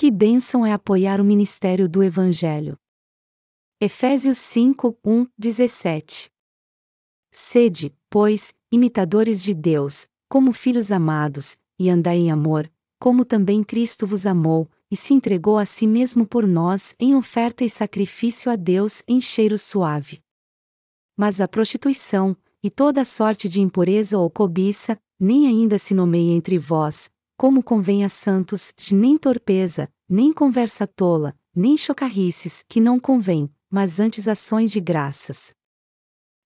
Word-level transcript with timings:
Que 0.00 0.10
bênção 0.10 0.64
é 0.64 0.72
apoiar 0.72 1.20
o 1.20 1.24
ministério 1.24 1.86
do 1.86 2.02
Evangelho. 2.02 2.74
Efésios 3.78 4.38
5, 4.38 4.96
1, 5.04 5.26
17. 5.36 6.32
Sede, 7.30 7.94
pois, 8.08 8.54
imitadores 8.72 9.42
de 9.42 9.52
Deus, 9.52 10.08
como 10.26 10.54
filhos 10.54 10.90
amados, 10.90 11.58
e 11.78 11.90
andai 11.90 12.16
em 12.16 12.30
amor, 12.30 12.72
como 12.98 13.26
também 13.26 13.62
Cristo 13.62 14.06
vos 14.06 14.24
amou, 14.24 14.70
e 14.90 14.96
se 14.96 15.12
entregou 15.12 15.58
a 15.58 15.66
si 15.66 15.86
mesmo 15.86 16.26
por 16.26 16.46
nós 16.46 16.94
em 16.98 17.14
oferta 17.14 17.62
e 17.62 17.68
sacrifício 17.68 18.50
a 18.50 18.56
Deus 18.56 19.02
em 19.06 19.20
cheiro 19.20 19.58
suave. 19.58 20.22
Mas 21.14 21.42
a 21.42 21.46
prostituição, 21.46 22.34
e 22.62 22.70
toda 22.70 23.04
sorte 23.04 23.50
de 23.50 23.60
impureza 23.60 24.16
ou 24.16 24.30
cobiça, 24.30 24.98
nem 25.20 25.46
ainda 25.46 25.76
se 25.76 25.92
nomeia 25.92 26.32
entre 26.32 26.56
vós, 26.56 27.10
como 27.40 27.62
convém 27.62 28.04
a 28.04 28.08
santos, 28.10 28.70
nem 28.92 29.16
torpeza, 29.16 29.88
nem 30.06 30.30
conversa 30.30 30.86
tola, 30.86 31.34
nem 31.56 31.74
chocarrices, 31.74 32.62
que 32.68 32.78
não 32.82 33.00
convém, 33.00 33.50
mas 33.70 33.98
antes 33.98 34.28
ações 34.28 34.70
de 34.70 34.78
graças. 34.78 35.54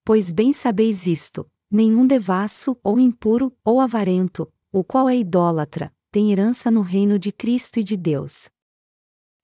Pois 0.04 0.30
bem 0.30 0.52
sabeis 0.52 1.08
isto: 1.08 1.50
nenhum 1.68 2.06
devasso, 2.06 2.78
ou 2.80 3.00
impuro, 3.00 3.52
ou 3.64 3.80
avarento, 3.80 4.48
o 4.70 4.84
qual 4.84 5.08
é 5.08 5.16
idólatra, 5.16 5.92
tem 6.12 6.30
herança 6.30 6.70
no 6.70 6.80
reino 6.80 7.18
de 7.18 7.32
Cristo 7.32 7.80
e 7.80 7.82
de 7.82 7.96
Deus. 7.96 8.48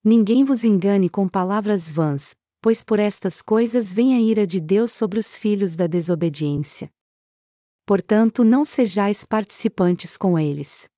Ninguém 0.05 0.45
vos 0.45 0.63
engane 0.63 1.09
com 1.09 1.29
palavras 1.29 1.91
vãs, 1.91 2.33
pois 2.63 2.85
por 2.85 3.01
estas 3.01 3.43
coisas 3.43 3.93
vem 3.93 4.15
a 4.15 4.21
ira 4.21 4.47
de 4.47 4.61
Deus 4.61 4.93
sobre 4.93 5.19
os 5.19 5.35
filhos 5.35 5.75
da 5.75 5.89
desobediência. 5.89 6.93
Portanto, 7.85 8.45
não 8.45 8.65
sejais 8.65 9.27
participantes 9.27 10.17
com 10.17 10.39
eles 10.39 10.89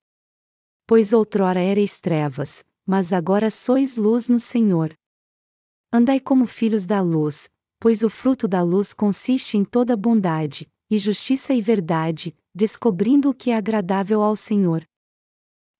pois 0.93 1.15
outrora 1.15 1.59
erais 1.59 1.99
trevas, 1.99 2.63
mas 2.87 3.15
agora 3.15 3.49
sois 3.49 3.97
luz 3.97 4.29
no 4.29 4.39
Senhor. 4.39 4.93
Andai 5.91 6.21
como 6.21 6.45
filhos 6.45 6.85
da 6.85 7.01
luz, 7.01 7.49
pois 7.81 8.03
o 8.03 8.11
fruto 8.11 8.47
da 8.47 8.61
luz 8.61 8.93
consiste 8.93 9.57
em 9.57 9.65
toda 9.65 9.97
bondade, 9.97 10.71
e 10.91 10.99
justiça 10.99 11.55
e 11.55 11.63
verdade, 11.63 12.37
descobrindo 12.55 13.31
o 13.31 13.35
que 13.35 13.51
é 13.51 13.57
agradável 13.57 14.21
ao 14.21 14.37
Senhor. 14.37 14.87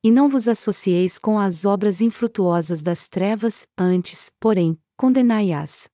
E 0.03 0.11
não 0.11 0.31
vos 0.31 0.49
associeis 0.49 1.19
com 1.19 1.39
as 1.39 1.67
obras 1.67 2.01
infrutuosas 2.01 2.81
das 2.81 3.07
trevas, 3.07 3.69
antes, 3.77 4.31
porém, 4.41 4.81
condenai-as. 4.97 5.91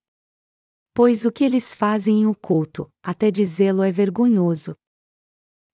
Pois 0.93 1.25
o 1.25 1.31
que 1.33 1.43
eles 1.43 1.75
fazem 1.75 2.21
em 2.21 2.25
oculto, 2.25 2.89
até 3.03 3.29
dizê-lo 3.29 3.83
é 3.83 3.91
vergonhoso, 3.91 4.77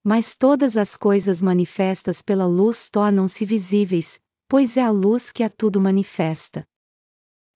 mas 0.07 0.37
todas 0.37 0.77
as 0.77 0.95
coisas 0.95 1.41
manifestas 1.41 2.21
pela 2.21 2.45
luz 2.45 2.91
tornam-se 2.91 3.43
visíveis, 3.43 4.19
pois 4.47 4.77
é 4.77 4.83
a 4.83 4.91
luz 4.91 5.31
que 5.31 5.41
a 5.41 5.49
tudo 5.49 5.81
manifesta. 5.81 6.63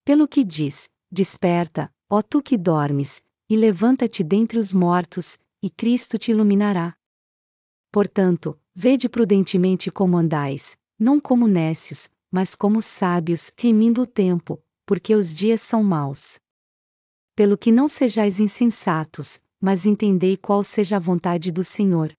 Pelo 0.03 0.28
que 0.28 0.44
diz: 0.44 0.89
Desperta, 1.11 1.94
ó 2.09 2.23
tu 2.23 2.42
que 2.42 2.58
dormes, 2.58 3.22
e 3.47 3.55
levanta-te 3.55 4.23
dentre 4.23 4.58
os 4.58 4.73
mortos, 4.73 5.38
e 5.61 5.70
Cristo 5.70 6.17
te 6.17 6.31
iluminará. 6.31 6.97
Portanto, 7.92 8.59
vede 8.73 9.08
prudentemente 9.08 9.92
como 9.92 10.17
andais, 10.17 10.75
não 10.97 11.20
como 11.20 11.47
nécios, 11.47 12.09
mas 12.31 12.55
como 12.55 12.81
sábios, 12.81 13.52
remindo 13.55 14.02
o 14.02 14.08
tempo, 14.08 14.59
porque 14.88 15.14
os 15.14 15.36
dias 15.36 15.61
são 15.61 15.83
maus. 15.83 16.39
Pelo 17.36 17.55
que 17.55 17.72
não 17.72 17.88
sejais 17.88 18.39
insensatos, 18.39 19.39
mas 19.61 19.86
entendei 19.86 20.36
qual 20.36 20.64
seja 20.64 20.95
a 20.95 21.00
vontade 21.00 21.52
do 21.52 21.64
Senhor. 21.64 22.11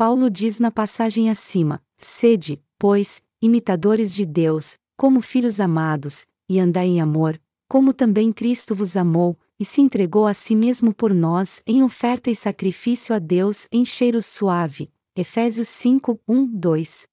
Paulo 0.00 0.30
diz 0.30 0.58
na 0.58 0.70
passagem 0.70 1.28
acima: 1.28 1.78
Sede, 1.98 2.58
pois, 2.78 3.22
imitadores 3.42 4.14
de 4.14 4.24
Deus, 4.24 4.78
como 4.96 5.20
filhos 5.20 5.60
amados, 5.60 6.24
e 6.48 6.58
andai 6.58 6.86
em 6.86 7.02
amor, 7.02 7.38
como 7.68 7.92
também 7.92 8.32
Cristo 8.32 8.74
vos 8.74 8.96
amou, 8.96 9.38
e 9.58 9.64
se 9.66 9.82
entregou 9.82 10.26
a 10.26 10.32
si 10.32 10.56
mesmo 10.56 10.94
por 10.94 11.12
nós 11.12 11.62
em 11.66 11.82
oferta 11.82 12.30
e 12.30 12.34
sacrifício 12.34 13.14
a 13.14 13.18
Deus 13.18 13.68
em 13.70 13.84
cheiro 13.84 14.22
suave. 14.22 14.90
Efésios 15.14 15.68
5, 15.68 16.18
1, 16.26 16.46
2. 16.46 17.06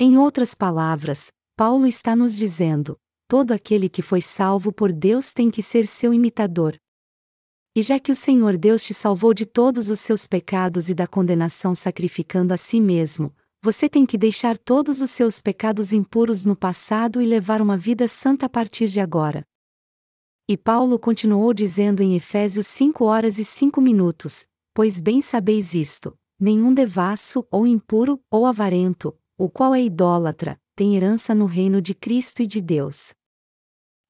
Em 0.00 0.18
outras 0.18 0.52
palavras, 0.52 1.32
Paulo 1.56 1.86
está 1.86 2.16
nos 2.16 2.36
dizendo: 2.36 2.98
todo 3.28 3.52
aquele 3.52 3.88
que 3.88 4.02
foi 4.02 4.20
salvo 4.20 4.72
por 4.72 4.92
Deus 4.92 5.32
tem 5.32 5.48
que 5.48 5.62
ser 5.62 5.86
seu 5.86 6.12
imitador. 6.12 6.76
E 7.76 7.82
já 7.82 7.98
que 7.98 8.12
o 8.12 8.14
Senhor 8.14 8.56
Deus 8.56 8.84
te 8.84 8.94
salvou 8.94 9.34
de 9.34 9.44
todos 9.44 9.90
os 9.90 9.98
seus 9.98 10.28
pecados 10.28 10.88
e 10.88 10.94
da 10.94 11.08
condenação 11.08 11.74
sacrificando 11.74 12.54
a 12.54 12.56
si 12.56 12.80
mesmo, 12.80 13.34
você 13.60 13.88
tem 13.88 14.06
que 14.06 14.16
deixar 14.16 14.56
todos 14.56 15.00
os 15.00 15.10
seus 15.10 15.40
pecados 15.40 15.92
impuros 15.92 16.44
no 16.44 16.54
passado 16.54 17.20
e 17.20 17.26
levar 17.26 17.60
uma 17.60 17.76
vida 17.76 18.06
santa 18.06 18.46
a 18.46 18.48
partir 18.48 18.86
de 18.86 19.00
agora. 19.00 19.44
E 20.48 20.56
Paulo 20.56 20.98
continuou 21.00 21.52
dizendo 21.52 22.00
em 22.00 22.14
Efésios 22.14 22.66
5 22.68 23.04
horas 23.06 23.38
e 23.40 23.44
5 23.44 23.80
minutos: 23.80 24.44
Pois 24.72 25.00
bem 25.00 25.20
sabeis 25.20 25.74
isto: 25.74 26.16
nenhum 26.38 26.72
devasso, 26.72 27.44
ou 27.50 27.66
impuro, 27.66 28.20
ou 28.30 28.46
avarento, 28.46 29.18
o 29.36 29.48
qual 29.48 29.74
é 29.74 29.82
idólatra, 29.82 30.60
tem 30.76 30.94
herança 30.94 31.34
no 31.34 31.46
reino 31.46 31.80
de 31.80 31.94
Cristo 31.94 32.40
e 32.40 32.46
de 32.46 32.60
Deus. 32.60 33.14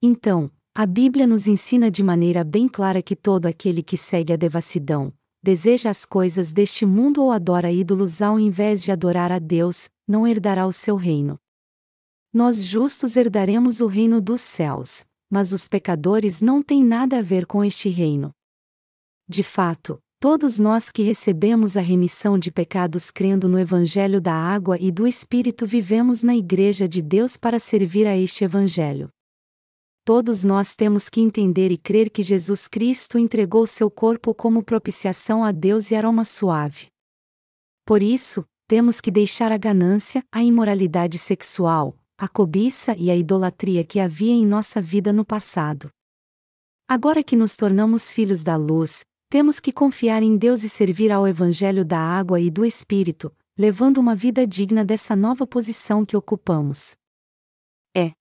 Então, 0.03 0.51
a 0.77 0.87
Bíblia 0.87 1.25
nos 1.25 1.47
ensina 1.47 1.89
de 1.89 2.03
maneira 2.03 2.43
bem 2.43 2.67
clara 2.67 3.01
que 3.01 3.15
todo 3.15 3.47
aquele 3.47 3.81
que 3.81 3.97
segue 3.97 4.33
a 4.33 4.37
devassidão, 4.37 5.13
deseja 5.41 5.89
as 5.89 6.05
coisas 6.05 6.53
deste 6.53 6.85
mundo 6.85 7.23
ou 7.23 7.31
adora 7.31 7.71
ídolos 7.71 8.21
ao 8.21 8.41
invés 8.41 8.83
de 8.83 8.91
adorar 8.91 9.31
a 9.31 9.39
Deus, 9.39 9.89
não 10.07 10.27
herdará 10.27 10.67
o 10.67 10.73
seu 10.73 10.97
reino. 10.97 11.39
Nós 12.33 12.65
justos 12.65 13.15
herdaremos 13.15 13.81
o 13.81 13.87
reino 13.87 14.21
dos 14.21 14.41
céus, 14.41 15.05
mas 15.31 15.53
os 15.53 15.69
pecadores 15.69 16.43
não 16.43 16.61
têm 16.61 16.85
nada 16.85 17.19
a 17.21 17.23
ver 17.23 17.47
com 17.47 17.65
este 17.65 17.89
reino. 17.89 18.33
De 19.29 19.45
fato, 19.45 20.01
todos 20.19 20.59
nós 20.59 20.91
que 20.91 21.05
recebemos 21.05 21.77
a 21.77 21.81
remissão 21.81 22.37
de 22.37 22.51
pecados 22.51 23.13
crendo 23.13 23.49
no 23.49 23.61
Evangelho 23.61 24.21
da 24.21 24.35
Água 24.35 24.77
e 24.81 24.91
do 24.91 25.07
Espírito 25.07 25.65
vivemos 25.65 26.25
na 26.25 26.35
Igreja 26.35 26.89
de 26.89 27.01
Deus 27.01 27.37
para 27.37 27.61
servir 27.61 28.09
a 28.09 28.17
este 28.17 28.43
Evangelho 28.43 29.14
todos 30.05 30.45
nós 30.45 30.75
temos 30.75 31.09
que 31.09 31.21
entender 31.21 31.71
e 31.73 31.79
crer 31.79 32.11
que 32.11 32.23
Jesus 32.23 32.69
Cristo 32.69 33.19
entregou 33.19 33.67
seu 33.67 33.91
corpo 33.91 34.35
como 34.35 34.63
propiciação 34.63 35.43
a 35.43 35.51
Deus 35.51 35.91
e 35.91 35.95
aroma 35.95 36.25
suave. 36.25 36.89
Por 37.87 38.03
isso, 38.03 38.45
temos 38.69 39.01
que 39.01 39.11
deixar 39.11 39.51
a 39.51 39.57
ganância, 39.57 40.23
a 40.31 40.43
imoralidade 40.43 41.19
sexual, 41.19 41.97
a 42.19 42.29
cobiça 42.29 42.95
e 42.97 43.11
a 43.11 43.17
idolatria 43.17 43.83
que 43.83 43.99
havia 43.99 44.33
em 44.33 44.47
nossa 44.47 44.81
vida 44.81 45.13
no 45.13 45.25
passado. 45.25 45.89
Agora 46.87 47.23
que 47.23 47.35
nos 47.35 47.57
tornamos 47.57 48.13
filhos 48.13 48.43
da 48.43 48.57
luz, 48.57 49.05
temos 49.31 49.59
que 49.59 49.73
confiar 49.73 50.23
em 50.23 50.37
Deus 50.37 50.63
e 50.63 50.69
servir 50.69 51.11
ao 51.11 51.27
Evangelho 51.27 51.85
da 51.85 51.99
água 51.99 52.39
e 52.39 52.51
do 52.51 52.65
Espírito, 52.65 53.35
levando 53.57 53.99
uma 53.99 54.15
vida 54.15 54.47
digna 54.47 54.85
dessa 54.85 55.17
nova 55.17 55.47
posição 55.47 56.05
que 56.05 56.17
ocupamos. 56.17 56.95
É, 57.97 58.13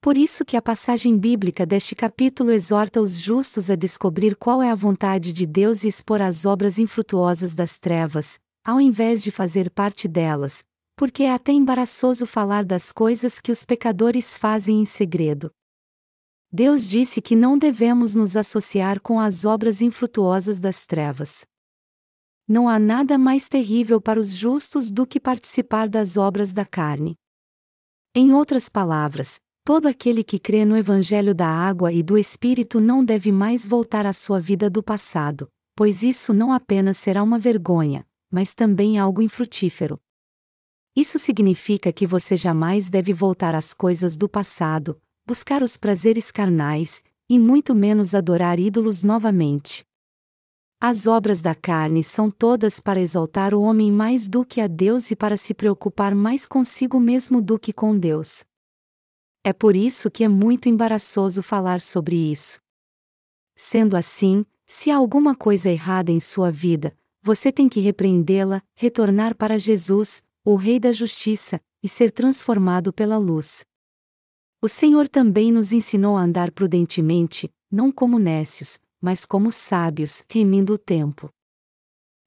por 0.00 0.16
isso 0.16 0.44
que 0.44 0.56
a 0.56 0.62
passagem 0.62 1.18
bíblica 1.18 1.66
deste 1.66 1.94
capítulo 1.94 2.52
exorta 2.52 3.00
os 3.00 3.18
justos 3.18 3.70
a 3.70 3.74
descobrir 3.74 4.36
qual 4.36 4.62
é 4.62 4.70
a 4.70 4.74
vontade 4.74 5.32
de 5.32 5.44
Deus 5.44 5.82
e 5.82 5.88
expor 5.88 6.22
as 6.22 6.46
obras 6.46 6.78
infrutuosas 6.78 7.54
das 7.54 7.78
trevas, 7.78 8.38
ao 8.64 8.80
invés 8.80 9.22
de 9.22 9.30
fazer 9.30 9.70
parte 9.70 10.06
delas, 10.06 10.62
porque 10.96 11.24
é 11.24 11.32
até 11.32 11.52
embaraçoso 11.52 12.26
falar 12.26 12.64
das 12.64 12.92
coisas 12.92 13.40
que 13.40 13.50
os 13.50 13.64
pecadores 13.64 14.38
fazem 14.38 14.80
em 14.80 14.84
segredo. 14.84 15.50
Deus 16.50 16.88
disse 16.88 17.20
que 17.20 17.36
não 17.36 17.58
devemos 17.58 18.14
nos 18.14 18.36
associar 18.36 19.00
com 19.00 19.20
as 19.20 19.44
obras 19.44 19.82
infrutuosas 19.82 20.58
das 20.58 20.86
trevas. 20.86 21.44
Não 22.46 22.68
há 22.68 22.78
nada 22.78 23.18
mais 23.18 23.48
terrível 23.48 24.00
para 24.00 24.18
os 24.18 24.30
justos 24.30 24.90
do 24.90 25.06
que 25.06 25.20
participar 25.20 25.88
das 25.88 26.16
obras 26.16 26.52
da 26.52 26.64
carne. 26.64 27.16
Em 28.14 28.32
outras 28.32 28.68
palavras, 28.68 29.38
Todo 29.68 29.84
aquele 29.84 30.24
que 30.24 30.38
crê 30.38 30.64
no 30.64 30.74
Evangelho 30.78 31.34
da 31.34 31.46
água 31.46 31.92
e 31.92 32.02
do 32.02 32.16
Espírito 32.16 32.80
não 32.80 33.04
deve 33.04 33.30
mais 33.30 33.68
voltar 33.68 34.06
à 34.06 34.14
sua 34.14 34.40
vida 34.40 34.70
do 34.70 34.82
passado, 34.82 35.46
pois 35.76 36.02
isso 36.02 36.32
não 36.32 36.50
apenas 36.50 36.96
será 36.96 37.22
uma 37.22 37.38
vergonha, 37.38 38.06
mas 38.30 38.54
também 38.54 38.98
algo 38.98 39.20
infrutífero. 39.20 40.00
Isso 40.96 41.18
significa 41.18 41.92
que 41.92 42.06
você 42.06 42.34
jamais 42.34 42.88
deve 42.88 43.12
voltar 43.12 43.54
às 43.54 43.74
coisas 43.74 44.16
do 44.16 44.26
passado, 44.26 44.98
buscar 45.26 45.62
os 45.62 45.76
prazeres 45.76 46.30
carnais, 46.30 47.02
e 47.28 47.38
muito 47.38 47.74
menos 47.74 48.14
adorar 48.14 48.58
ídolos 48.58 49.04
novamente. 49.04 49.84
As 50.80 51.06
obras 51.06 51.42
da 51.42 51.54
carne 51.54 52.02
são 52.02 52.30
todas 52.30 52.80
para 52.80 53.02
exaltar 53.02 53.52
o 53.52 53.60
homem 53.60 53.92
mais 53.92 54.28
do 54.28 54.46
que 54.46 54.62
a 54.62 54.66
Deus 54.66 55.10
e 55.10 55.14
para 55.14 55.36
se 55.36 55.52
preocupar 55.52 56.14
mais 56.14 56.46
consigo 56.46 56.98
mesmo 56.98 57.42
do 57.42 57.58
que 57.58 57.70
com 57.70 57.98
Deus. 57.98 58.47
É 59.48 59.52
por 59.54 59.74
isso 59.74 60.10
que 60.10 60.22
é 60.22 60.28
muito 60.28 60.68
embaraçoso 60.68 61.42
falar 61.42 61.80
sobre 61.80 62.14
isso. 62.30 62.60
Sendo 63.56 63.96
assim, 63.96 64.44
se 64.66 64.90
há 64.90 64.96
alguma 64.96 65.34
coisa 65.34 65.70
errada 65.70 66.12
em 66.12 66.20
sua 66.20 66.50
vida, 66.50 66.94
você 67.22 67.50
tem 67.50 67.66
que 67.66 67.80
repreendê-la, 67.80 68.62
retornar 68.76 69.34
para 69.34 69.58
Jesus, 69.58 70.22
o 70.44 70.54
Rei 70.54 70.78
da 70.78 70.92
Justiça, 70.92 71.62
e 71.82 71.88
ser 71.88 72.10
transformado 72.10 72.92
pela 72.92 73.16
luz. 73.16 73.64
O 74.60 74.68
Senhor 74.68 75.08
também 75.08 75.50
nos 75.50 75.72
ensinou 75.72 76.18
a 76.18 76.24
andar 76.24 76.50
prudentemente, 76.50 77.50
não 77.72 77.90
como 77.90 78.18
nécios, 78.18 78.78
mas 79.00 79.24
como 79.24 79.50
sábios, 79.50 80.26
remindo 80.28 80.74
o 80.74 80.78
tempo. 80.78 81.30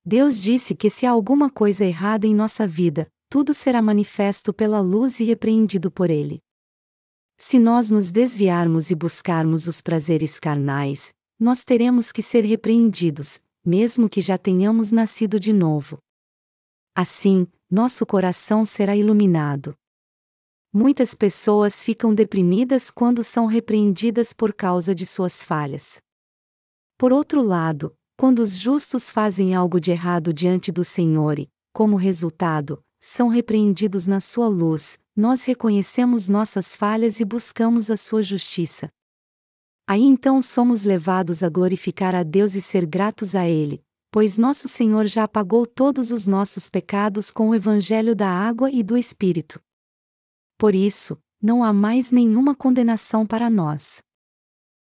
Deus 0.04 0.42
disse 0.42 0.74
que 0.74 0.90
se 0.90 1.06
há 1.06 1.12
alguma 1.12 1.52
coisa 1.52 1.86
errada 1.86 2.26
em 2.26 2.34
nossa 2.34 2.66
vida, 2.66 3.08
tudo 3.30 3.54
será 3.54 3.80
manifesto 3.80 4.52
pela 4.52 4.82
luz 4.82 5.20
e 5.20 5.24
repreendido 5.24 5.92
por 5.92 6.10
Ele. 6.10 6.42
Se 7.44 7.58
nós 7.58 7.90
nos 7.90 8.12
desviarmos 8.12 8.92
e 8.92 8.96
buscarmos 8.96 9.66
os 9.66 9.82
prazeres 9.82 10.40
carnais, 10.40 11.12
nós 11.40 11.64
teremos 11.64 12.12
que 12.12 12.22
ser 12.22 12.46
repreendidos, 12.46 13.40
mesmo 13.66 14.08
que 14.08 14.22
já 14.22 14.38
tenhamos 14.38 14.92
nascido 14.92 15.40
de 15.40 15.52
novo. 15.52 15.98
Assim, 16.96 17.48
nosso 17.70 18.06
coração 18.06 18.64
será 18.64 18.96
iluminado. 18.96 19.74
Muitas 20.72 21.16
pessoas 21.16 21.84
ficam 21.84 22.14
deprimidas 22.14 22.92
quando 22.92 23.24
são 23.24 23.48
repreendidas 23.48 24.34
por 24.34 24.54
causa 24.54 24.94
de 24.94 25.08
suas 25.08 25.44
falhas. 25.44 25.98
Por 26.96 27.12
outro 27.12 27.42
lado, 27.42 27.92
quando 28.20 28.38
os 28.38 28.56
justos 28.56 29.10
fazem 29.10 29.56
algo 29.56 29.80
de 29.80 29.90
errado 29.90 30.32
diante 30.32 30.72
do 30.72 30.86
Senhor 30.86 31.40
e, 31.40 31.50
como 31.74 31.96
resultado, 31.96 32.80
são 33.02 33.30
repreendidos 33.30 34.06
na 34.06 34.20
sua 34.20 34.48
luz, 34.48 35.00
nós 35.16 35.44
reconhecemos 35.44 36.30
nossas 36.30 36.75
falhas 36.75 37.19
e 37.19 37.25
buscamos 37.25 37.92
a 37.92 37.98
sua 37.98 38.24
justiça. 38.24 38.90
Aí 39.88 40.04
então 40.04 40.42
somos 40.42 40.84
levados 40.84 41.44
a 41.44 41.50
glorificar 41.50 42.16
a 42.16 42.24
Deus 42.24 42.56
e 42.56 42.62
ser 42.62 42.86
gratos 42.86 43.36
a 43.36 43.48
Ele, 43.48 43.84
pois 44.10 44.38
nosso 44.38 44.68
Senhor 44.68 45.08
já 45.08 45.24
apagou 45.24 45.66
todos 45.66 46.12
os 46.12 46.28
nossos 46.28 46.69
pecados 46.69 47.30
com 47.30 47.50
o 47.50 47.56
Evangelho 47.56 48.16
da 48.16 48.30
água 48.30 48.72
e 48.72 48.84
do 48.84 48.98
Espírito. 48.98 49.62
Por 50.58 50.75
isso, 50.75 51.18
não 51.42 51.63
há 51.63 51.74
mais 51.74 52.12
nenhuma 52.12 52.56
condenação 52.56 53.25
para 53.25 53.50
nós. 53.50 54.02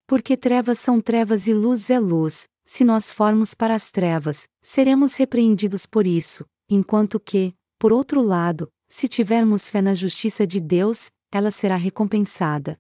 Porque 0.06 0.36
trevas 0.36 0.78
são 0.78 1.00
trevas 1.00 1.46
e 1.46 1.54
luz 1.54 1.88
é 1.88 1.98
luz, 1.98 2.46
se 2.66 2.84
nós 2.84 3.10
formos 3.12 3.54
para 3.54 3.74
as 3.74 3.90
trevas, 3.90 4.46
seremos 4.62 5.14
repreendidos 5.14 5.86
por 5.86 6.06
isso, 6.06 6.44
enquanto 6.68 7.18
que, 7.18 7.54
por 7.78 7.92
outro 7.92 8.20
lado, 8.20 8.70
se 8.94 9.08
tivermos 9.08 9.68
fé 9.68 9.82
na 9.82 9.92
justiça 9.92 10.46
de 10.46 10.60
Deus, 10.60 11.10
ela 11.32 11.50
será 11.50 11.74
recompensada. 11.74 12.78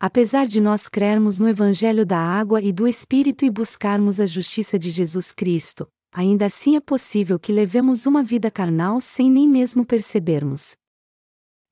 Apesar 0.00 0.46
de 0.46 0.62
nós 0.62 0.88
crermos 0.88 1.38
no 1.38 1.46
Evangelho 1.46 2.06
da 2.06 2.16
água 2.16 2.62
e 2.62 2.72
do 2.72 2.88
Espírito 2.88 3.44
e 3.44 3.50
buscarmos 3.50 4.18
a 4.18 4.24
justiça 4.24 4.78
de 4.78 4.88
Jesus 4.88 5.30
Cristo, 5.30 5.86
ainda 6.10 6.46
assim 6.46 6.74
é 6.74 6.80
possível 6.80 7.38
que 7.38 7.52
levemos 7.52 8.06
uma 8.06 8.22
vida 8.22 8.50
carnal 8.50 8.98
sem 8.98 9.30
nem 9.30 9.46
mesmo 9.46 9.84
percebermos. 9.84 10.74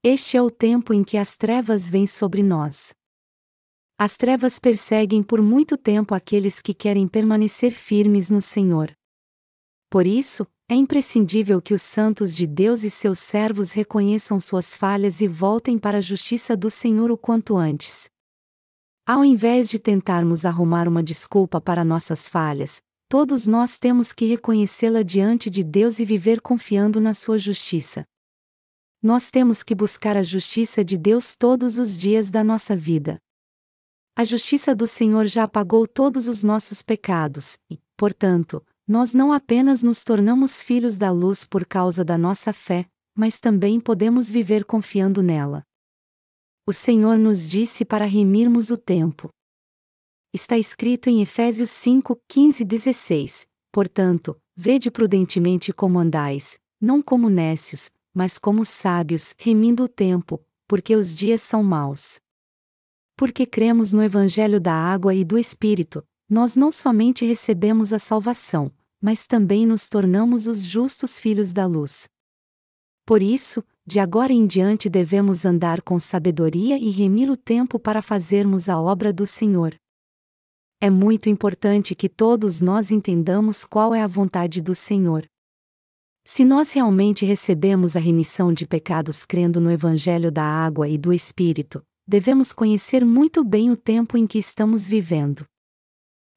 Este 0.05 0.37
é 0.37 0.43
o 0.43 0.51
tempo 0.51 0.93
em 0.93 1.03
que 1.03 1.17
as 1.17 1.35
trevas 1.35 1.89
vêm 1.89 2.06
sobre 2.06 2.43
nós. 2.43 2.93
As 3.99 4.19
trevas 4.19 4.59
perseguem 4.59 5.23
por 5.23 5.41
muito 5.41 5.79
tempo 5.79 6.15
aqueles 6.15 6.61
que 6.61 6.75
querem 6.75 7.09
permanecer 7.09 7.73
firmes 7.73 8.29
no 8.29 8.43
Senhor. 8.43 8.94
Por 9.89 10.06
isso, 10.06 10.47
é 10.70 10.75
imprescindível 10.75 11.62
que 11.62 11.73
os 11.73 11.81
santos 11.81 12.37
de 12.37 12.47
Deus 12.47 12.85
e 12.85 12.91
seus 12.91 13.19
servos 13.19 13.73
reconheçam 13.73 14.38
suas 14.38 14.76
falhas 14.76 15.23
e 15.23 15.26
voltem 15.26 15.79
para 15.79 15.99
a 15.99 16.03
justiça 16.03 16.55
do 16.55 16.70
Senhor 16.70 17.11
o 17.11 17.17
quanto 17.17 17.56
antes. 17.56 18.11
Ao 19.06 19.25
invés 19.25 19.70
de 19.70 19.79
tentarmos 19.79 20.44
arrumar 20.44 20.87
uma 20.87 21.03
desculpa 21.03 21.59
para 21.59 21.82
nossas 21.82 22.29
falhas, 22.29 22.82
todos 23.09 23.47
nós 23.47 23.79
temos 23.79 24.12
que 24.12 24.26
reconhecê-la 24.26 25.03
diante 25.03 25.49
de 25.49 25.65
Deus 25.65 25.99
e 25.99 26.05
viver 26.05 26.43
confiando 26.43 27.00
na 27.00 27.15
sua 27.15 27.38
justiça. 27.38 28.05
Nós 29.03 29.31
temos 29.31 29.62
que 29.62 29.75
buscar 29.75 30.19
a 30.19 30.23
justiça 30.23 30.85
de 30.85 30.99
Deus 30.99 31.35
todos 31.35 31.79
os 31.79 31.99
dias 31.99 32.29
da 32.29 32.44
nossa 32.44 32.76
vida. 32.76 33.19
A 34.15 34.25
justiça 34.25 34.75
do 34.75 34.87
Senhor 34.87 35.26
já 35.26 35.44
apagou 35.44 35.87
todos 35.87 36.29
os 36.29 36.43
nossos 36.43 36.82
pecados, 36.82 37.56
e, 37.70 37.79
portanto, 37.97 38.62
nós 38.88 39.12
não 39.12 39.35
apenas 39.35 39.82
nos 39.82 40.02
tornamos 40.02 40.62
filhos 40.62 40.96
da 40.96 41.11
luz 41.11 41.44
por 41.44 41.67
causa 41.67 42.02
da 42.02 42.17
nossa 42.17 42.55
fé, 42.55 42.88
mas 43.14 43.38
também 43.38 43.79
podemos 43.79 44.31
viver 44.31 44.64
confiando 44.64 45.23
nela. 45.23 45.62
O 46.67 46.73
Senhor 46.73 47.19
nos 47.19 47.50
disse 47.50 47.85
para 47.85 48.06
remirmos 48.06 48.70
o 48.70 48.79
tempo. 48.79 49.29
Está 50.32 50.56
escrito 50.56 51.11
em 51.11 51.20
Efésios 51.20 51.69
5, 51.69 52.19
15 52.26 52.62
e 52.62 52.67
16: 52.67 53.46
Portanto, 53.70 54.40
vede 54.56 54.91
prudentemente 54.91 55.70
como 55.70 55.99
andais, 55.99 56.58
não 56.81 57.02
como 57.02 57.29
nécios, 57.29 57.91
mas 58.14 58.38
como 58.38 58.64
sábios, 58.64 59.34
remindo 59.37 59.84
o 59.84 59.88
tempo, 59.88 60.43
porque 60.67 60.96
os 60.96 61.14
dias 61.14 61.43
são 61.43 61.62
maus. 61.62 62.20
Porque 63.17 63.44
cremos 63.44 63.93
no 63.93 64.02
Evangelho 64.02 64.58
da 64.58 64.73
água 64.73 65.14
e 65.14 65.25
do 65.25 65.38
Espírito, 65.38 66.02
nós 66.29 66.56
não 66.56 66.70
somente 66.70 67.25
recebemos 67.25 67.93
a 67.93 67.99
salvação, 67.99 68.70
mas 69.00 69.27
também 69.27 69.67
nos 69.67 69.89
tornamos 69.89 70.47
os 70.47 70.62
justos 70.62 71.21
filhos 71.21 71.53
da 71.53 71.67
luz. 71.67 72.09
Por 73.06 73.23
isso, 73.23 73.65
de 73.87 73.99
agora 73.99 74.33
em 74.33 74.47
diante 74.47 74.89
devemos 74.89 75.45
andar 75.45 75.81
com 75.81 75.99
sabedoria 75.99 76.77
e 76.77 76.91
remir 76.91 77.31
o 77.31 77.37
tempo 77.37 77.79
para 77.79 78.03
fazermos 78.03 78.69
a 78.69 78.79
obra 78.79 79.12
do 79.12 79.27
Senhor. 79.27 79.75
É 80.81 80.91
muito 80.91 81.29
importante 81.29 81.95
que 81.95 82.09
todos 82.09 82.61
nós 82.61 82.91
entendamos 82.91 83.65
qual 83.65 83.95
é 83.95 84.03
a 84.03 84.06
vontade 84.06 84.61
do 84.61 84.75
Senhor. 84.75 85.27
Se 86.25 86.44
nós 86.44 86.73
realmente 86.73 87.25
recebemos 87.25 87.97
a 87.97 88.01
remissão 88.01 88.53
de 88.53 88.67
pecados 88.67 89.25
crendo 89.25 89.59
no 89.59 89.73
Evangelho 89.73 90.31
da 90.31 90.44
água 90.44 90.87
e 90.87 90.99
do 90.99 91.11
Espírito, 91.11 91.83
devemos 92.06 92.53
conhecer 92.53 93.05
muito 93.05 93.43
bem 93.43 93.71
o 93.71 93.77
tempo 93.77 94.17
em 94.19 94.27
que 94.27 94.39
estamos 94.39 94.87
vivendo. 94.87 95.47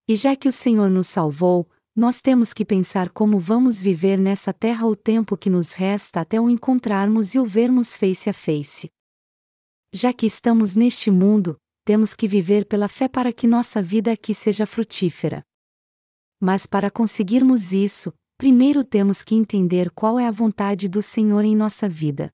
E 0.07 0.15
já 0.15 0.35
que 0.35 0.47
o 0.47 0.51
Senhor 0.51 0.89
nos 0.89 1.07
salvou, 1.07 1.69
nós 1.95 2.21
temos 2.21 2.53
que 2.53 2.63
pensar 2.63 3.09
como 3.09 3.37
vamos 3.37 3.81
viver 3.81 4.17
nessa 4.17 4.53
terra 4.53 4.87
o 4.87 4.95
tempo 4.95 5.35
que 5.35 5.49
nos 5.49 5.73
resta 5.73 6.21
até 6.21 6.39
o 6.39 6.49
encontrarmos 6.49 7.35
e 7.35 7.39
o 7.39 7.45
vermos 7.45 7.97
face 7.97 8.29
a 8.29 8.33
face. 8.33 8.89
Já 9.93 10.13
que 10.13 10.25
estamos 10.25 10.75
neste 10.75 11.11
mundo, 11.11 11.57
temos 11.83 12.13
que 12.13 12.27
viver 12.27 12.65
pela 12.65 12.87
fé 12.87 13.09
para 13.09 13.33
que 13.33 13.45
nossa 13.45 13.81
vida 13.81 14.11
aqui 14.11 14.33
seja 14.33 14.65
frutífera. 14.65 15.43
Mas 16.39 16.65
para 16.65 16.89
conseguirmos 16.89 17.73
isso, 17.73 18.13
primeiro 18.37 18.85
temos 18.85 19.21
que 19.21 19.35
entender 19.35 19.91
qual 19.91 20.17
é 20.17 20.25
a 20.25 20.31
vontade 20.31 20.87
do 20.87 21.01
Senhor 21.01 21.43
em 21.43 21.55
nossa 21.55 21.89
vida. 21.89 22.31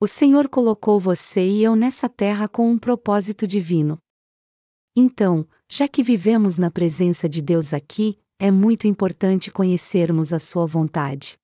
O 0.00 0.06
Senhor 0.06 0.48
colocou 0.48 1.00
você 1.00 1.44
e 1.44 1.64
eu 1.64 1.74
nessa 1.74 2.08
terra 2.08 2.46
com 2.46 2.70
um 2.70 2.78
propósito 2.78 3.44
divino. 3.44 3.98
Então, 4.94 5.48
já 5.68 5.88
que 5.88 6.02
vivemos 6.02 6.58
na 6.58 6.70
presença 6.70 7.28
de 7.28 7.42
Deus 7.42 7.74
aqui, 7.74 8.21
é 8.42 8.50
muito 8.50 8.88
importante 8.88 9.52
conhecermos 9.52 10.32
a 10.32 10.38
Sua 10.40 10.66
vontade. 10.66 11.36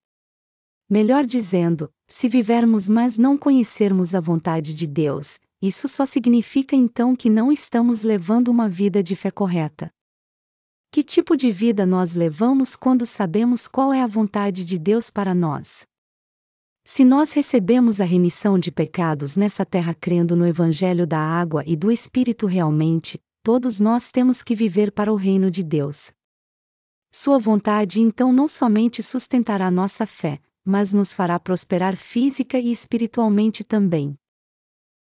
Melhor 0.91 1.25
dizendo, 1.25 1.89
se 2.09 2.29
vivermos 2.29 2.89
mas 2.89 3.17
não 3.17 3.39
conhecermos 3.39 4.17
a 4.17 4.21
vontade 4.21 4.75
de 4.75 4.85
Deus, 4.89 5.39
isso 5.63 5.87
só 5.87 6.05
significa 6.05 6.75
então 6.75 7.15
que 7.15 7.31
não 7.31 7.53
estamos 7.53 8.03
levando 8.03 8.49
uma 8.49 8.69
vida 8.69 9.01
de 9.01 9.15
fé 9.15 9.31
correta. 9.31 9.93
Que 10.91 11.05
tipo 11.05 11.37
de 11.37 11.53
vida 11.53 11.87
nós 11.87 12.17
levamos 12.17 12.75
quando 12.75 13.07
sabemos 13.07 13.69
qual 13.69 13.93
é 13.93 14.03
a 14.03 14.07
vontade 14.09 14.65
de 14.65 14.77
Deus 14.77 15.09
para 15.09 15.33
nós? 15.33 15.87
Se 16.85 17.05
nós 17.05 17.31
recebemos 17.31 18.01
a 18.01 18.05
remissão 18.05 18.59
de 18.59 18.73
pecados 18.73 19.37
nessa 19.37 19.65
terra 19.65 19.95
crendo 19.95 20.35
no 20.35 20.45
Evangelho 20.45 21.07
da 21.07 21.21
água 21.21 21.63
e 21.65 21.77
do 21.77 21.93
Espírito 21.93 22.45
realmente, 22.45 23.21
todos 23.45 23.79
nós 23.79 24.11
temos 24.11 24.43
que 24.43 24.57
viver 24.57 24.91
para 24.91 25.13
o 25.13 25.17
reino 25.17 25.49
de 25.49 25.63
Deus. 25.63 26.13
Sua 27.21 27.37
vontade 27.37 28.01
então 28.01 28.33
não 28.33 28.47
somente 28.47 29.03
sustentará 29.03 29.73
nossa 29.73 30.07
fé, 30.07 30.41
mas 30.65 30.93
nos 30.93 31.13
fará 31.13 31.37
prosperar 31.37 31.97
física 31.97 32.61
e 32.61 32.71
espiritualmente 32.71 33.65
também. 33.65 34.17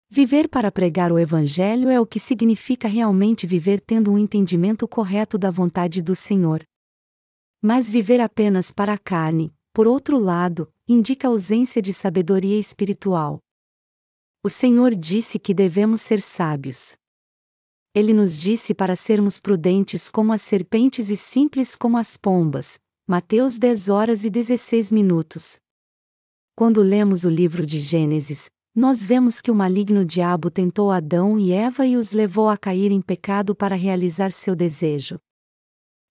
Viver 0.09 0.47
para 0.47 0.71
pregar 0.71 1.11
o 1.11 1.19
Evangelho 1.19 1.89
é 1.89 1.99
o 1.99 2.05
que 2.05 2.17
significa 2.17 2.87
realmente 2.87 3.45
viver 3.45 3.81
tendo 3.81 4.13
um 4.13 4.17
entendimento 4.17 4.87
correto 4.87 5.37
da 5.37 5.51
vontade 5.51 6.01
do 6.01 6.15
Senhor. 6.15 6.65
Mas 7.61 7.89
viver 7.89 8.21
apenas 8.21 8.71
para 8.71 8.93
a 8.93 8.97
carne, 8.97 9.53
por 9.73 9.85
outro 9.85 10.17
lado, 10.17 10.71
indica 10.87 11.27
ausência 11.27 11.81
de 11.81 11.91
sabedoria 11.91 12.57
espiritual. 12.57 13.41
O 14.41 14.49
Senhor 14.49 14.95
disse 14.95 15.37
que 15.37 15.53
devemos 15.53 15.99
ser 15.99 16.21
sábios. 16.21 16.95
Ele 17.95 18.13
nos 18.13 18.41
disse 18.41 18.73
para 18.73 18.93
sermos 18.93 19.39
prudentes 19.39 20.11
como 20.11 20.33
as 20.33 20.41
serpentes 20.41 21.09
e 21.09 21.15
simples 21.15 21.77
como 21.77 21.97
as 21.97 22.17
pombas. 22.17 22.77
Mateus 23.07 23.57
10 23.57 23.87
horas 23.87 24.25
e 24.25 24.29
16 24.29 24.91
minutos. 24.91 25.57
Quando 26.57 26.81
lemos 26.81 27.23
o 27.23 27.29
livro 27.29 27.65
de 27.65 27.79
Gênesis, 27.79 28.49
nós 28.75 29.01
vemos 29.05 29.39
que 29.39 29.49
o 29.49 29.55
maligno 29.55 30.03
diabo 30.03 30.51
tentou 30.51 30.91
Adão 30.91 31.39
e 31.39 31.53
Eva 31.53 31.85
e 31.85 31.95
os 31.95 32.11
levou 32.11 32.49
a 32.49 32.57
cair 32.57 32.91
em 32.91 32.99
pecado 32.99 33.55
para 33.55 33.77
realizar 33.77 34.33
seu 34.33 34.57
desejo. 34.57 35.17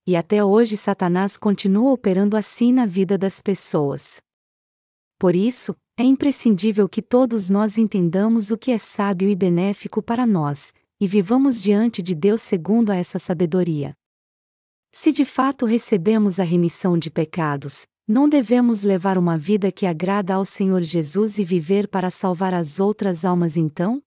E 0.07 0.17
até 0.17 0.43
hoje 0.43 0.79
Satanás 0.79 1.37
continua 1.37 1.93
operando 1.93 2.35
assim 2.35 2.73
na 2.73 2.87
vida 2.87 3.19
das 3.19 3.43
pessoas. 3.43 4.23
Por 5.19 5.37
isso, 5.37 5.77
é 5.99 6.03
imprescindível 6.03 6.89
que 6.89 7.03
todos 7.03 7.51
nós 7.51 7.77
entendamos 7.77 8.51
o 8.51 8.57
que 8.57 8.71
é 8.71 8.79
sábio 8.79 9.29
e 9.29 9.35
benéfico 9.35 10.03
para 10.03 10.27
nós, 10.27 10.73
e 11.05 11.07
vivamos 11.07 11.63
diante 11.63 12.03
de 12.03 12.15
Deus 12.15 12.41
segundo 12.41 12.91
a 12.91 12.97
essa 12.97 13.19
sabedoria. 13.19 13.95
Se 14.91 15.13
de 15.13 15.27
fato 15.27 15.67
recebemos 15.67 16.41
a 16.41 16.45
remissão 16.45 16.97
de 16.97 17.11
pecados, 17.11 17.87
não 18.09 18.27
devemos 18.27 18.81
levar 18.81 19.19
uma 19.19 19.37
vida 19.37 19.71
que 19.71 19.85
agrada 19.85 20.33
ao 20.33 20.47
Senhor 20.47 20.81
Jesus 20.81 21.39
e 21.39 21.45
viver 21.45 21.89
para 21.89 22.11
salvar 22.11 22.55
as 22.55 22.81
outras 22.81 23.23
almas 23.23 23.59
então? 23.59 24.03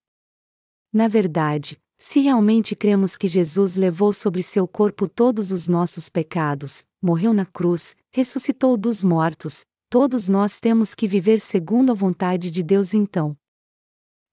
Na 0.92 1.06
verdade, 1.06 1.78
se 2.00 2.18
realmente 2.18 2.74
cremos 2.74 3.16
que 3.16 3.28
Jesus 3.28 3.76
levou 3.76 4.12
sobre 4.12 4.42
seu 4.42 4.66
corpo 4.66 5.08
todos 5.08 5.52
os 5.52 5.68
nossos 5.68 6.10
pecados, 6.10 6.82
morreu 7.00 7.32
na 7.32 7.46
cruz, 7.46 7.94
ressuscitou 8.10 8.76
dos 8.76 9.04
mortos, 9.04 9.64
todos 9.88 10.28
nós 10.28 10.58
temos 10.58 10.96
que 10.96 11.06
viver 11.06 11.38
segundo 11.38 11.92
a 11.92 11.94
vontade 11.94 12.50
de 12.50 12.64
Deus 12.64 12.92
então. 12.92 13.36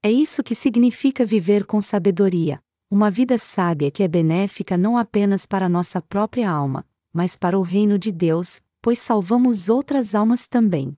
É 0.05 0.11
isso 0.11 0.43
que 0.43 0.53
significa 0.53 1.25
viver 1.25 1.65
com 1.65 1.81
sabedoria, 1.81 2.61
uma 2.91 3.09
vida 3.09 3.39
sábia 3.39 3.89
que 3.89 4.03
é 4.03 4.07
benéfica 4.07 4.77
não 4.77 4.99
apenas 4.99 5.47
para 5.47 5.67
nossa 5.67 5.99
própria 5.99 6.47
alma, 6.47 6.87
mas 7.11 7.39
para 7.39 7.57
o 7.57 7.63
reino 7.63 7.97
de 7.97 8.11
Deus, 8.11 8.61
pois 8.83 8.99
salvamos 8.99 9.67
outras 9.67 10.13
almas 10.13 10.47
também. 10.47 10.95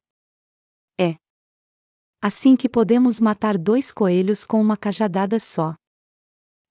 É 0.99 1.15
assim 2.21 2.57
que 2.57 2.67
podemos 2.67 3.21
matar 3.21 3.57
dois 3.57 3.93
coelhos 3.93 4.43
com 4.43 4.59
uma 4.59 4.75
cajadada 4.75 5.39
só. 5.39 5.73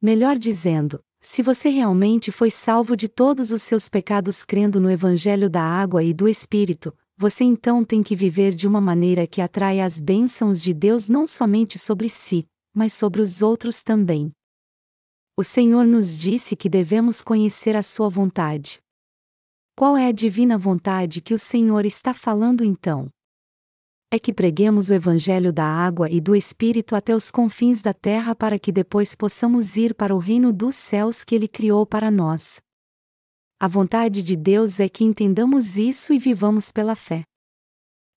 Melhor 0.02 0.36
dizendo, 0.36 1.02
se 1.22 1.42
você 1.42 1.70
realmente 1.70 2.30
foi 2.30 2.50
salvo 2.50 2.98
de 2.98 3.08
todos 3.08 3.50
os 3.50 3.62
seus 3.62 3.88
pecados 3.88 4.44
crendo 4.44 4.78
no 4.78 4.90
Evangelho 4.90 5.48
da 5.48 5.62
água 5.62 6.04
e 6.04 6.12
do 6.12 6.28
Espírito, 6.28 6.94
você 7.18 7.44
então 7.44 7.82
tem 7.82 8.02
que 8.02 8.14
viver 8.14 8.54
de 8.54 8.68
uma 8.68 8.80
maneira 8.80 9.26
que 9.26 9.40
atrai 9.40 9.80
as 9.80 9.98
bênçãos 9.98 10.62
de 10.62 10.74
Deus 10.74 11.08
não 11.08 11.26
somente 11.26 11.78
sobre 11.78 12.10
si, 12.10 12.46
mas 12.74 12.92
sobre 12.92 13.22
os 13.22 13.40
outros 13.40 13.82
também. 13.82 14.30
O 15.34 15.42
Senhor 15.42 15.86
nos 15.86 16.18
disse 16.18 16.54
que 16.54 16.68
devemos 16.68 17.22
conhecer 17.22 17.74
a 17.74 17.82
Sua 17.82 18.10
vontade. 18.10 18.78
Qual 19.74 19.96
é 19.96 20.08
a 20.08 20.12
divina 20.12 20.58
vontade 20.58 21.22
que 21.22 21.32
o 21.32 21.38
Senhor 21.38 21.86
está 21.86 22.12
falando 22.12 22.62
então? 22.62 23.08
É 24.10 24.18
que 24.18 24.32
preguemos 24.32 24.88
o 24.90 24.94
Evangelho 24.94 25.52
da 25.52 25.64
água 25.64 26.10
e 26.10 26.20
do 26.20 26.36
Espírito 26.36 26.94
até 26.94 27.14
os 27.14 27.30
confins 27.30 27.82
da 27.82 27.92
terra 27.92 28.34
para 28.34 28.58
que 28.58 28.70
depois 28.70 29.14
possamos 29.14 29.76
ir 29.76 29.94
para 29.94 30.14
o 30.14 30.18
reino 30.18 30.52
dos 30.52 30.76
céus 30.76 31.24
que 31.24 31.34
Ele 31.34 31.48
criou 31.48 31.84
para 31.84 32.10
nós. 32.10 32.60
A 33.58 33.66
vontade 33.66 34.22
de 34.22 34.36
Deus 34.36 34.80
é 34.80 34.86
que 34.86 35.02
entendamos 35.02 35.78
isso 35.78 36.12
e 36.12 36.18
vivamos 36.18 36.70
pela 36.70 36.94
fé. 36.94 37.24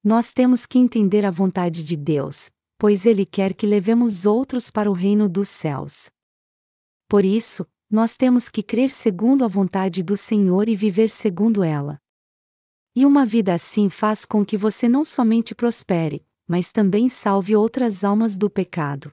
Nós 0.03 0.33
temos 0.33 0.65
que 0.65 0.77
entender 0.77 1.23
a 1.23 1.31
vontade 1.31 1.85
de 1.85 1.95
Deus, 1.95 2.49
pois 2.77 3.05
Ele 3.05 3.25
quer 3.25 3.53
que 3.53 3.65
levemos 3.65 4.25
outros 4.25 4.69
para 4.69 4.91
o 4.91 4.93
reino 4.93 5.29
dos 5.29 5.47
céus. 5.47 6.09
Por 7.07 7.23
isso, 7.23 7.65
nós 7.89 8.17
temos 8.17 8.49
que 8.49 8.61
crer 8.61 8.89
segundo 8.89 9.45
a 9.45 9.47
vontade 9.47 10.03
do 10.03 10.17
Senhor 10.17 10.67
e 10.67 10.75
viver 10.75 11.09
segundo 11.09 11.63
ela. 11.63 11.97
E 12.93 13.05
uma 13.05 13.25
vida 13.25 13.53
assim 13.53 13.87
faz 13.87 14.25
com 14.25 14.43
que 14.43 14.57
você 14.57 14.89
não 14.89 15.05
somente 15.05 15.55
prospere, 15.55 16.21
mas 16.45 16.73
também 16.73 17.07
salve 17.07 17.55
outras 17.55 18.03
almas 18.03 18.37
do 18.37 18.49
pecado. 18.49 19.09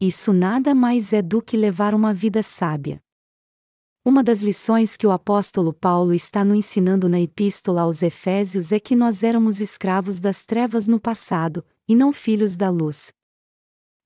Isso 0.00 0.32
nada 0.32 0.74
mais 0.74 1.12
é 1.12 1.22
do 1.22 1.40
que 1.40 1.56
levar 1.56 1.94
uma 1.94 2.12
vida 2.12 2.42
sábia. 2.42 3.00
Uma 4.10 4.24
das 4.24 4.42
lições 4.42 4.96
que 4.96 5.06
o 5.06 5.12
apóstolo 5.12 5.72
Paulo 5.72 6.12
está 6.12 6.44
nos 6.44 6.58
ensinando 6.58 7.08
na 7.08 7.20
Epístola 7.20 7.82
aos 7.82 8.02
Efésios 8.02 8.72
é 8.72 8.80
que 8.80 8.96
nós 8.96 9.22
éramos 9.22 9.60
escravos 9.60 10.18
das 10.18 10.44
trevas 10.44 10.88
no 10.88 10.98
passado, 10.98 11.64
e 11.86 11.94
não 11.94 12.12
filhos 12.12 12.56
da 12.56 12.68
luz. 12.70 13.12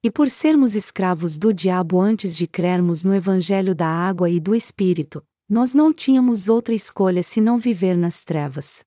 E 0.02 0.10
por 0.10 0.28
sermos 0.28 0.76
escravos 0.76 1.38
do 1.38 1.54
diabo 1.54 1.98
antes 1.98 2.36
de 2.36 2.46
crermos 2.46 3.02
no 3.02 3.14
Evangelho 3.14 3.74
da 3.74 3.88
água 3.88 4.28
e 4.28 4.38
do 4.38 4.54
Espírito, 4.54 5.24
nós 5.48 5.72
não 5.72 5.90
tínhamos 5.90 6.50
outra 6.50 6.74
escolha 6.74 7.22
senão 7.22 7.58
viver 7.58 7.96
nas 7.96 8.26
trevas. 8.26 8.84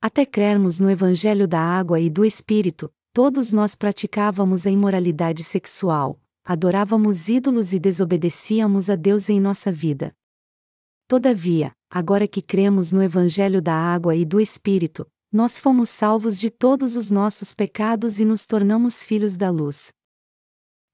Até 0.00 0.24
crermos 0.24 0.80
no 0.80 0.90
Evangelho 0.90 1.46
da 1.46 1.60
água 1.60 2.00
e 2.00 2.08
do 2.08 2.24
Espírito, 2.24 2.90
todos 3.12 3.52
nós 3.52 3.74
praticávamos 3.74 4.66
a 4.66 4.70
imoralidade 4.70 5.44
sexual, 5.44 6.18
adorávamos 6.44 7.28
ídolos 7.28 7.72
e 7.72 7.78
desobedecíamos 7.78 8.90
a 8.90 8.96
Deus 8.96 9.30
em 9.30 9.40
nossa 9.40 9.72
vida. 9.72 10.12
Todavia, 11.08 11.72
agora 11.90 12.28
que 12.28 12.42
cremos 12.42 12.92
no 12.92 13.02
Evangelho 13.02 13.62
da 13.62 13.74
água 13.74 14.14
e 14.14 14.24
do 14.24 14.40
Espírito, 14.40 15.06
nós 15.32 15.58
fomos 15.58 15.88
salvos 15.88 16.38
de 16.38 16.50
todos 16.50 16.96
os 16.96 17.10
nossos 17.10 17.54
pecados 17.54 18.20
e 18.20 18.24
nos 18.24 18.46
tornamos 18.46 19.02
filhos 19.02 19.36
da 19.36 19.50
luz. 19.50 19.92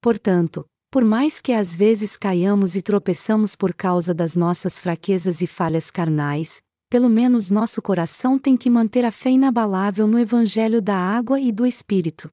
Portanto, 0.00 0.64
por 0.90 1.04
mais 1.04 1.40
que 1.40 1.52
às 1.52 1.76
vezes 1.76 2.16
caiamos 2.16 2.74
e 2.74 2.82
tropeçamos 2.82 3.54
por 3.54 3.74
causa 3.74 4.12
das 4.12 4.34
nossas 4.34 4.80
fraquezas 4.80 5.40
e 5.40 5.46
falhas 5.46 5.90
carnais, 5.90 6.60
pelo 6.88 7.08
menos 7.08 7.50
nosso 7.50 7.80
coração 7.80 8.38
tem 8.38 8.56
que 8.56 8.68
manter 8.68 9.04
a 9.04 9.12
fé 9.12 9.30
inabalável 9.30 10.08
no 10.08 10.18
Evangelho 10.18 10.82
da 10.82 10.96
água 10.96 11.38
e 11.38 11.52
do 11.52 11.64
Espírito. 11.64 12.28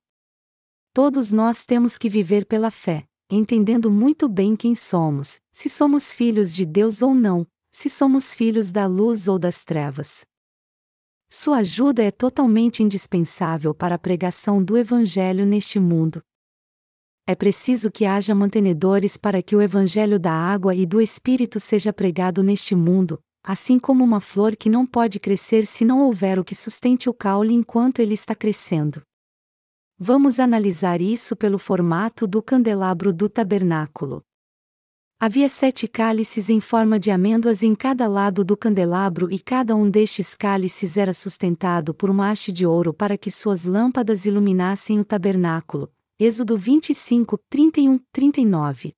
Todos 0.94 1.32
nós 1.32 1.64
temos 1.64 1.96
que 1.96 2.10
viver 2.10 2.48
pela 2.48 2.72
fé, 2.72 3.04
entendendo 3.30 3.92
muito 3.92 4.30
bem 4.30 4.56
quem 4.56 4.74
somos, 4.74 5.40
se 5.52 5.70
somos 5.70 6.14
filhos 6.14 6.56
de 6.56 6.66
Deus 6.66 7.02
ou 7.02 7.14
não, 7.14 7.46
se 7.72 7.90
somos 7.90 8.34
filhos 8.34 8.72
da 8.72 8.86
luz 8.86 9.28
ou 9.28 9.38
das 9.38 9.66
trevas. 9.66 10.26
Sua 11.30 11.58
ajuda 11.58 12.02
é 12.04 12.10
totalmente 12.10 12.82
indispensável 12.82 13.74
para 13.74 13.96
a 13.96 14.00
pregação 14.00 14.64
do 14.64 14.78
Evangelho 14.78 15.46
neste 15.46 15.78
mundo. 15.78 16.22
É 17.28 17.36
preciso 17.36 17.92
que 17.92 18.06
haja 18.06 18.34
mantenedores 18.34 19.18
para 19.18 19.44
que 19.44 19.54
o 19.54 19.62
Evangelho 19.62 20.18
da 20.18 20.32
água 20.32 20.74
e 20.74 20.86
do 20.86 21.02
Espírito 21.02 21.60
seja 21.60 21.92
pregado 21.92 22.42
neste 22.42 22.74
mundo, 22.74 23.20
assim 23.44 23.78
como 23.78 24.04
uma 24.04 24.22
flor 24.22 24.56
que 24.56 24.70
não 24.70 24.86
pode 24.86 25.20
crescer 25.20 25.66
se 25.66 25.84
não 25.84 26.00
houver 26.00 26.40
o 26.40 26.46
que 26.46 26.56
sustente 26.56 27.10
o 27.10 27.14
caule 27.14 27.54
enquanto 27.54 28.00
ele 28.00 28.14
está 28.14 28.34
crescendo. 28.34 29.02
Vamos 30.00 30.40
analisar 30.40 31.02
isso 31.02 31.36
pelo 31.36 31.58
formato 31.58 32.28
do 32.28 32.40
candelabro 32.40 33.12
do 33.12 33.28
tabernáculo. 33.28 34.24
Havia 35.20 35.50
sete 35.50 35.88
cálices 35.88 36.52
em 36.52 36.60
forma 36.60 37.00
de 37.00 37.10
amêndoas 37.10 37.64
em 37.64 37.74
cada 37.74 38.08
lado 38.08 38.46
do 38.46 38.56
candelabro 38.56 39.32
e 39.32 39.40
cada 39.40 39.76
um 39.76 39.90
destes 39.90 40.36
cálices 40.36 40.98
era 40.98 41.12
sustentado 41.14 41.96
por 41.96 42.12
uma 42.12 42.30
haste 42.30 42.54
de 42.54 42.64
ouro 42.64 42.94
para 42.94 43.18
que 43.18 43.32
suas 43.32 43.66
lâmpadas 43.66 44.28
iluminassem 44.28 45.00
o 45.00 45.04
tabernáculo. 45.04 45.92
Êxodo 46.20 46.56
25, 46.56 47.36
31, 47.50 48.00
39. 48.12 48.94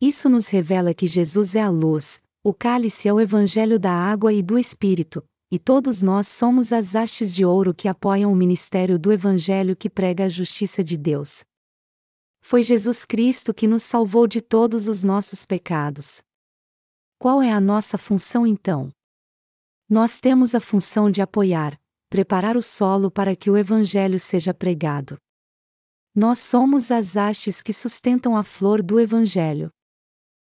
Isso 0.00 0.30
nos 0.30 0.48
revela 0.48 0.94
que 0.94 1.06
Jesus 1.06 1.54
é 1.54 1.60
a 1.60 1.68
luz, 1.68 2.22
o 2.42 2.54
cálice 2.54 3.08
é 3.08 3.12
o 3.12 3.20
evangelho 3.20 3.78
da 3.78 3.92
água 3.92 4.32
e 4.32 4.42
do 4.42 4.58
Espírito, 4.58 5.22
e 5.50 5.58
todos 5.58 6.02
nós 6.02 6.28
somos 6.28 6.72
as 6.72 6.94
hastes 6.94 7.34
de 7.34 7.44
ouro 7.44 7.74
que 7.74 7.88
apoiam 7.88 8.30
o 8.32 8.36
ministério 8.36 8.98
do 8.98 9.10
Evangelho 9.10 9.74
que 9.74 9.88
prega 9.88 10.24
a 10.24 10.28
justiça 10.28 10.84
de 10.84 10.96
Deus. 10.96 11.44
Foi 12.40 12.62
Jesus 12.62 13.04
Cristo 13.04 13.54
que 13.54 13.66
nos 13.66 13.82
salvou 13.82 14.26
de 14.26 14.40
todos 14.40 14.88
os 14.88 15.02
nossos 15.02 15.46
pecados. 15.46 16.22
Qual 17.18 17.42
é 17.42 17.50
a 17.50 17.60
nossa 17.60 17.96
função 17.96 18.46
então? 18.46 18.90
Nós 19.88 20.20
temos 20.20 20.54
a 20.54 20.60
função 20.60 21.10
de 21.10 21.22
apoiar, 21.22 21.80
preparar 22.10 22.56
o 22.56 22.62
solo 22.62 23.10
para 23.10 23.34
que 23.34 23.50
o 23.50 23.56
Evangelho 23.56 24.20
seja 24.20 24.52
pregado. 24.52 25.16
Nós 26.14 26.38
somos 26.38 26.90
as 26.90 27.16
hastes 27.16 27.62
que 27.62 27.72
sustentam 27.72 28.36
a 28.36 28.44
flor 28.44 28.82
do 28.82 29.00
Evangelho. 29.00 29.70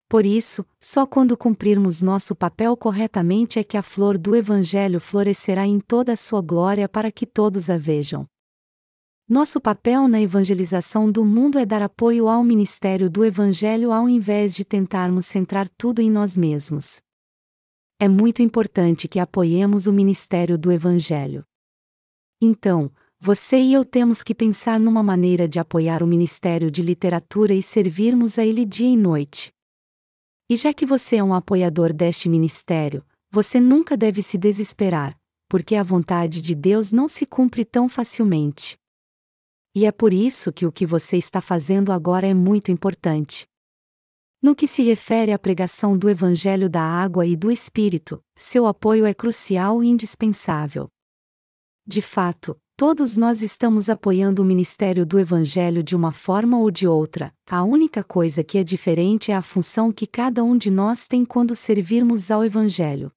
Por 0.10 0.25
isso, 0.25 0.66
só 0.82 1.06
quando 1.06 1.38
cumprirmos 1.38 2.01
nosso 2.01 2.36
papel 2.36 2.75
corretamente 2.75 3.60
é 3.60 3.63
que 3.63 3.78
a 3.78 3.84
flor 3.84 4.18
do 4.18 4.36
Evangelho 4.36 5.00
florescerá 5.00 5.68
em 5.68 5.80
toda 5.80 6.13
a 6.13 6.16
sua 6.16 6.42
glória 6.42 6.89
para 6.89 7.12
que 7.12 7.28
todos 7.28 7.70
a 7.70 7.78
vejam. 7.78 8.25
Nosso 9.30 9.62
papel 9.62 10.08
na 10.08 10.20
evangelização 10.20 11.12
do 11.12 11.24
mundo 11.24 11.60
é 11.60 11.66
dar 11.66 11.84
apoio 11.84 12.28
ao 12.28 12.44
ministério 12.44 13.08
do 13.08 13.24
Evangelho 13.24 13.92
ao 13.92 14.10
invés 14.10 14.56
de 14.56 14.66
tentarmos 14.66 15.28
centrar 15.28 15.70
tudo 15.70 16.01
em 16.01 16.10
nós 16.10 16.36
mesmos. 16.36 17.00
É 18.00 18.08
muito 18.08 18.42
importante 18.42 19.08
que 19.08 19.20
apoiemos 19.20 19.86
o 19.86 19.94
ministério 19.94 20.58
do 20.58 20.72
Evangelho. 20.72 21.44
Então, 22.42 22.92
você 23.20 23.60
e 23.60 23.74
eu 23.74 23.86
temos 23.86 24.24
que 24.24 24.34
pensar 24.34 24.80
numa 24.80 25.04
maneira 25.04 25.48
de 25.48 25.60
apoiar 25.60 26.01
o 26.01 26.08
ministério 26.08 26.72
de 26.72 26.82
literatura 26.82 27.54
e 27.54 27.62
servirmos 27.62 28.39
a 28.39 28.44
ele 28.44 28.66
dia 28.66 28.89
e 28.89 28.98
noite. 28.98 29.54
E 30.50 30.58
já 30.58 30.74
que 30.74 30.86
você 30.86 31.18
é 31.18 31.24
um 31.24 31.34
apoiador 31.34 31.94
deste 31.94 32.27
ministério, 32.27 33.06
você 33.29 33.60
nunca 33.60 33.96
deve 33.96 34.24
se 34.24 34.36
desesperar, 34.36 35.15
porque 35.48 35.75
a 35.75 35.84
vontade 35.84 36.41
de 36.41 36.56
Deus 36.56 36.91
não 36.91 37.08
se 37.08 37.25
cumpre 37.25 37.63
tão 37.63 37.88
facilmente. 37.88 38.75
E 39.75 39.86
é 39.86 39.91
por 39.91 40.12
isso 40.12 40.51
que 40.51 40.65
o 40.65 40.72
que 40.72 40.86
você 40.86 41.18
está 41.18 41.39
fazendo 41.39 41.91
agora 41.91 42.25
é 42.25 42.34
muito 42.34 42.72
importante. 42.72 43.48
No 44.41 44.56
que 44.56 44.65
se 44.65 44.82
refere 44.82 45.32
à 45.32 45.38
pregação 45.38 45.96
do 45.96 46.10
Evangelho 46.10 46.68
da 46.68 46.82
Água 46.82 47.27
e 47.27 47.36
do 47.36 47.51
Espírito, 47.51 48.24
seu 48.36 48.65
apoio 48.65 49.06
é 49.06 49.13
crucial 49.13 49.84
e 49.84 49.88
indispensável. 49.88 50.89
De 51.86 52.01
fato, 52.01 52.60
Todos 52.79 53.17
nós 53.17 53.41
estamos 53.41 53.89
apoiando 53.89 54.41
o 54.41 54.45
ministério 54.45 55.05
do 55.05 55.19
Evangelho 55.19 55.83
de 55.83 55.98
uma 55.98 56.13
forma 56.13 56.57
ou 56.57 56.71
de 56.71 56.88
outra, 56.88 57.33
a 57.45 57.62
única 57.62 58.01
coisa 58.05 58.41
que 58.41 58.57
é 58.57 58.63
diferente 58.63 59.33
é 59.33 59.36
a 59.36 59.41
função 59.41 59.91
que 59.91 60.07
cada 60.07 60.45
um 60.45 60.55
de 60.55 60.71
nós 60.71 61.05
tem 61.05 61.25
quando 61.25 61.53
servirmos 61.57 62.31
ao 62.31 62.41
Evangelho. 62.41 63.12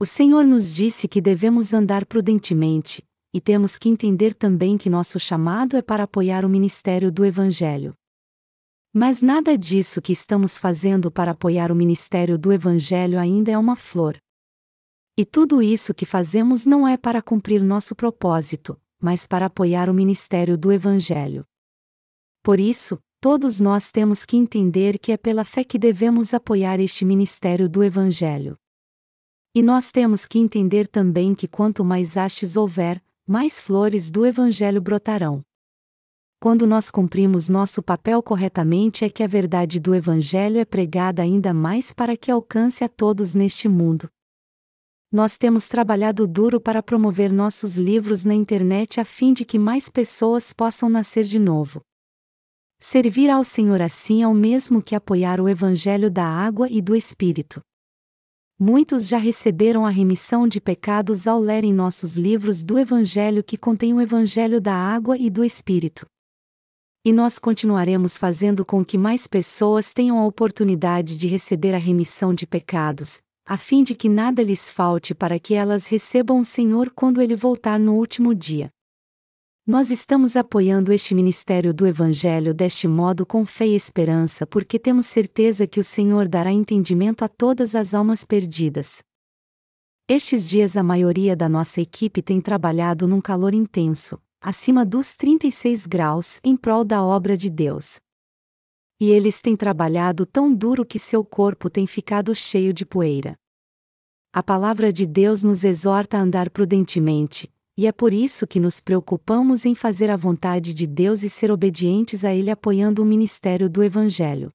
O 0.00 0.06
Senhor 0.06 0.46
nos 0.46 0.74
disse 0.74 1.06
que 1.06 1.20
devemos 1.20 1.74
andar 1.74 2.06
prudentemente, 2.06 3.04
e 3.34 3.38
temos 3.38 3.76
que 3.76 3.90
entender 3.90 4.32
também 4.32 4.78
que 4.78 4.88
nosso 4.88 5.20
chamado 5.20 5.76
é 5.76 5.82
para 5.82 6.04
apoiar 6.04 6.42
o 6.42 6.48
ministério 6.48 7.12
do 7.12 7.22
Evangelho. 7.22 7.92
Mas 8.94 9.20
nada 9.20 9.58
disso 9.58 10.00
que 10.00 10.14
estamos 10.14 10.56
fazendo 10.56 11.10
para 11.10 11.32
apoiar 11.32 11.70
o 11.70 11.76
ministério 11.76 12.38
do 12.38 12.50
Evangelho 12.50 13.20
ainda 13.20 13.52
é 13.52 13.58
uma 13.58 13.76
flor. 13.76 14.16
E 15.16 15.24
tudo 15.24 15.62
isso 15.62 15.94
que 15.94 16.04
fazemos 16.04 16.66
não 16.66 16.88
é 16.88 16.96
para 16.96 17.22
cumprir 17.22 17.62
nosso 17.62 17.94
propósito, 17.94 18.76
mas 19.00 19.28
para 19.28 19.46
apoiar 19.46 19.88
o 19.88 19.94
ministério 19.94 20.58
do 20.58 20.72
Evangelho. 20.72 21.46
Por 22.42 22.58
isso, 22.58 22.98
todos 23.20 23.60
nós 23.60 23.92
temos 23.92 24.26
que 24.26 24.36
entender 24.36 24.98
que 24.98 25.12
é 25.12 25.16
pela 25.16 25.44
fé 25.44 25.62
que 25.62 25.78
devemos 25.78 26.34
apoiar 26.34 26.80
este 26.80 27.04
ministério 27.04 27.68
do 27.68 27.84
Evangelho. 27.84 28.58
E 29.54 29.62
nós 29.62 29.92
temos 29.92 30.26
que 30.26 30.36
entender 30.40 30.88
também 30.88 31.32
que 31.32 31.46
quanto 31.46 31.84
mais 31.84 32.16
hastes 32.16 32.56
houver, 32.56 33.00
mais 33.24 33.60
flores 33.60 34.10
do 34.10 34.26
Evangelho 34.26 34.80
brotarão. 34.80 35.44
Quando 36.40 36.66
nós 36.66 36.90
cumprimos 36.90 37.48
nosso 37.48 37.80
papel 37.80 38.20
corretamente 38.20 39.04
é 39.04 39.08
que 39.08 39.22
a 39.22 39.28
verdade 39.28 39.78
do 39.78 39.94
Evangelho 39.94 40.58
é 40.58 40.64
pregada 40.64 41.22
ainda 41.22 41.54
mais 41.54 41.94
para 41.94 42.16
que 42.16 42.32
alcance 42.32 42.82
a 42.82 42.88
todos 42.88 43.32
neste 43.32 43.68
mundo 43.68 44.10
nós 45.14 45.38
temos 45.38 45.68
trabalhado 45.68 46.26
duro 46.26 46.60
para 46.60 46.82
promover 46.82 47.32
nossos 47.32 47.76
livros 47.76 48.24
na 48.24 48.34
internet 48.34 48.98
a 48.98 49.04
fim 49.04 49.32
de 49.32 49.44
que 49.44 49.60
mais 49.60 49.88
pessoas 49.88 50.52
possam 50.52 50.90
nascer 50.90 51.22
de 51.22 51.38
novo. 51.38 51.80
Servir 52.80 53.30
ao 53.30 53.44
Senhor 53.44 53.80
assim 53.80 54.24
é 54.24 54.26
o 54.26 54.34
mesmo 54.34 54.82
que 54.82 54.92
apoiar 54.92 55.40
o 55.40 55.48
Evangelho 55.48 56.10
da 56.10 56.26
água 56.26 56.68
e 56.68 56.82
do 56.82 56.96
Espírito. 56.96 57.60
Muitos 58.58 59.06
já 59.06 59.16
receberam 59.16 59.86
a 59.86 59.88
remissão 59.88 60.48
de 60.48 60.60
pecados 60.60 61.28
ao 61.28 61.38
lerem 61.38 61.72
nossos 61.72 62.16
livros 62.16 62.64
do 62.64 62.76
Evangelho 62.76 63.44
que 63.44 63.56
contém 63.56 63.94
o 63.94 64.00
Evangelho 64.00 64.60
da 64.60 64.74
água 64.74 65.16
e 65.16 65.30
do 65.30 65.44
Espírito. 65.44 66.06
E 67.04 67.12
nós 67.12 67.38
continuaremos 67.38 68.18
fazendo 68.18 68.64
com 68.64 68.84
que 68.84 68.98
mais 68.98 69.28
pessoas 69.28 69.92
tenham 69.92 70.18
a 70.18 70.26
oportunidade 70.26 71.16
de 71.16 71.28
receber 71.28 71.72
a 71.72 71.78
remissão 71.78 72.34
de 72.34 72.48
pecados, 72.48 73.22
a 73.46 73.58
fim 73.58 73.82
de 73.82 73.94
que 73.94 74.08
nada 74.08 74.42
lhes 74.42 74.70
falte 74.70 75.14
para 75.14 75.38
que 75.38 75.52
elas 75.52 75.86
recebam 75.86 76.40
o 76.40 76.44
Senhor 76.44 76.90
quando 76.90 77.20
ele 77.20 77.36
voltar 77.36 77.78
no 77.78 77.94
último 77.94 78.34
dia. 78.34 78.70
Nós 79.66 79.90
estamos 79.90 80.36
apoiando 80.36 80.92
este 80.92 81.14
ministério 81.14 81.72
do 81.72 81.86
Evangelho 81.86 82.54
deste 82.54 82.88
modo 82.88 83.26
com 83.26 83.44
fé 83.44 83.66
e 83.66 83.74
esperança 83.74 84.46
porque 84.46 84.78
temos 84.78 85.06
certeza 85.06 85.66
que 85.66 85.80
o 85.80 85.84
Senhor 85.84 86.28
dará 86.28 86.52
entendimento 86.52 87.24
a 87.24 87.28
todas 87.28 87.74
as 87.74 87.92
almas 87.92 88.24
perdidas. 88.24 89.02
Estes 90.08 90.48
dias 90.48 90.76
a 90.76 90.82
maioria 90.82 91.34
da 91.34 91.48
nossa 91.48 91.80
equipe 91.80 92.22
tem 92.22 92.40
trabalhado 92.40 93.06
num 93.06 93.20
calor 93.20 93.54
intenso, 93.54 94.20
acima 94.40 94.84
dos 94.84 95.16
36 95.16 95.86
graus, 95.86 96.40
em 96.44 96.56
prol 96.56 96.84
da 96.84 97.02
obra 97.02 97.36
de 97.36 97.48
Deus 97.48 97.98
e 99.04 99.10
eles 99.10 99.38
têm 99.38 99.54
trabalhado 99.54 100.24
tão 100.24 100.50
duro 100.50 100.82
que 100.82 100.98
seu 100.98 101.22
corpo 101.22 101.68
tem 101.68 101.86
ficado 101.86 102.34
cheio 102.34 102.72
de 102.72 102.86
poeira. 102.86 103.36
A 104.32 104.42
palavra 104.42 104.90
de 104.90 105.04
Deus 105.04 105.42
nos 105.42 105.62
exorta 105.62 106.16
a 106.16 106.22
andar 106.22 106.48
prudentemente, 106.48 107.52
e 107.76 107.86
é 107.86 107.92
por 107.92 108.14
isso 108.14 108.46
que 108.46 108.58
nos 108.58 108.80
preocupamos 108.80 109.66
em 109.66 109.74
fazer 109.74 110.08
a 110.08 110.16
vontade 110.16 110.72
de 110.72 110.86
Deus 110.86 111.22
e 111.22 111.28
ser 111.28 111.50
obedientes 111.50 112.24
a 112.24 112.34
Ele 112.34 112.50
apoiando 112.50 113.02
o 113.02 113.04
ministério 113.04 113.68
do 113.68 113.82
Evangelho. 113.82 114.50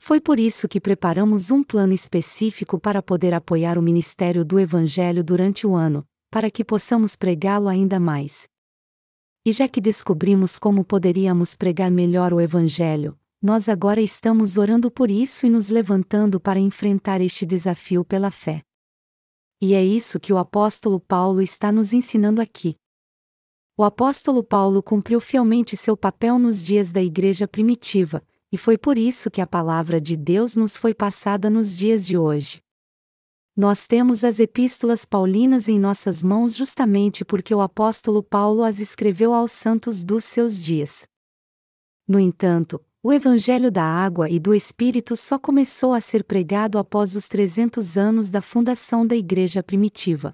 Foi 0.00 0.20
por 0.20 0.40
isso 0.40 0.66
que 0.66 0.80
preparamos 0.80 1.52
um 1.52 1.62
plano 1.62 1.92
específico 1.92 2.76
para 2.80 3.00
poder 3.00 3.32
apoiar 3.32 3.78
o 3.78 3.82
ministério 3.82 4.44
do 4.44 4.58
Evangelho 4.58 5.22
durante 5.22 5.64
o 5.64 5.76
ano, 5.76 6.04
para 6.28 6.50
que 6.50 6.64
possamos 6.64 7.14
pregá-lo 7.14 7.68
ainda 7.68 8.00
mais. 8.00 8.48
E 9.46 9.52
já 9.52 9.68
que 9.68 9.80
descobrimos 9.80 10.58
como 10.58 10.84
poderíamos 10.84 11.54
pregar 11.54 11.90
melhor 11.90 12.32
o 12.32 12.40
Evangelho, 12.40 13.16
nós 13.44 13.68
agora 13.68 14.00
estamos 14.00 14.56
orando 14.56 14.90
por 14.90 15.10
isso 15.10 15.44
e 15.44 15.50
nos 15.50 15.68
levantando 15.68 16.40
para 16.40 16.58
enfrentar 16.58 17.20
este 17.20 17.44
desafio 17.44 18.02
pela 18.02 18.30
fé. 18.30 18.62
E 19.60 19.74
é 19.74 19.84
isso 19.84 20.18
que 20.18 20.32
o 20.32 20.38
apóstolo 20.38 20.98
Paulo 20.98 21.42
está 21.42 21.70
nos 21.70 21.92
ensinando 21.92 22.40
aqui. 22.40 22.74
O 23.76 23.84
apóstolo 23.84 24.42
Paulo 24.42 24.82
cumpriu 24.82 25.20
fielmente 25.20 25.76
seu 25.76 25.94
papel 25.94 26.38
nos 26.38 26.64
dias 26.64 26.90
da 26.90 27.02
igreja 27.02 27.46
primitiva, 27.46 28.26
e 28.50 28.56
foi 28.56 28.78
por 28.78 28.96
isso 28.96 29.30
que 29.30 29.42
a 29.42 29.46
palavra 29.46 30.00
de 30.00 30.16
Deus 30.16 30.56
nos 30.56 30.78
foi 30.78 30.94
passada 30.94 31.50
nos 31.50 31.76
dias 31.76 32.06
de 32.06 32.16
hoje. 32.16 32.62
Nós 33.54 33.86
temos 33.86 34.24
as 34.24 34.40
epístolas 34.40 35.04
paulinas 35.04 35.68
em 35.68 35.78
nossas 35.78 36.22
mãos 36.22 36.56
justamente 36.56 37.26
porque 37.26 37.54
o 37.54 37.60
apóstolo 37.60 38.22
Paulo 38.22 38.62
as 38.62 38.80
escreveu 38.80 39.34
aos 39.34 39.52
santos 39.52 40.02
dos 40.02 40.24
seus 40.24 40.64
dias. 40.64 41.06
No 42.08 42.18
entanto, 42.18 42.82
o 43.06 43.12
Evangelho 43.12 43.70
da 43.70 43.84
Água 43.84 44.30
e 44.30 44.40
do 44.40 44.54
Espírito 44.54 45.14
só 45.14 45.38
começou 45.38 45.92
a 45.92 46.00
ser 46.00 46.24
pregado 46.24 46.78
após 46.78 47.14
os 47.14 47.28
300 47.28 47.98
anos 47.98 48.30
da 48.30 48.40
fundação 48.40 49.06
da 49.06 49.14
Igreja 49.14 49.62
primitiva. 49.62 50.32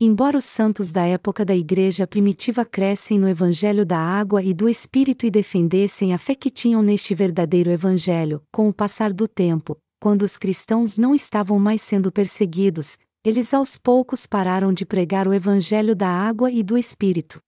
Embora 0.00 0.38
os 0.38 0.44
santos 0.44 0.92
da 0.92 1.04
época 1.04 1.44
da 1.44 1.56
Igreja 1.56 2.06
primitiva 2.06 2.64
crescem 2.64 3.18
no 3.18 3.28
Evangelho 3.28 3.84
da 3.84 3.98
Água 3.98 4.40
e 4.40 4.54
do 4.54 4.68
Espírito 4.68 5.26
e 5.26 5.32
defendessem 5.32 6.14
a 6.14 6.18
fé 6.18 6.36
que 6.36 6.48
tinham 6.48 6.80
neste 6.80 7.12
verdadeiro 7.12 7.72
Evangelho, 7.72 8.40
com 8.52 8.68
o 8.68 8.72
passar 8.72 9.12
do 9.12 9.26
tempo, 9.26 9.76
quando 10.00 10.22
os 10.22 10.38
cristãos 10.38 10.96
não 10.96 11.12
estavam 11.12 11.58
mais 11.58 11.82
sendo 11.82 12.12
perseguidos, 12.12 12.96
eles 13.24 13.52
aos 13.52 13.76
poucos 13.76 14.28
pararam 14.28 14.72
de 14.72 14.86
pregar 14.86 15.26
o 15.26 15.34
Evangelho 15.34 15.96
da 15.96 16.08
Água 16.08 16.52
e 16.52 16.62
do 16.62 16.78
Espírito. 16.78 17.40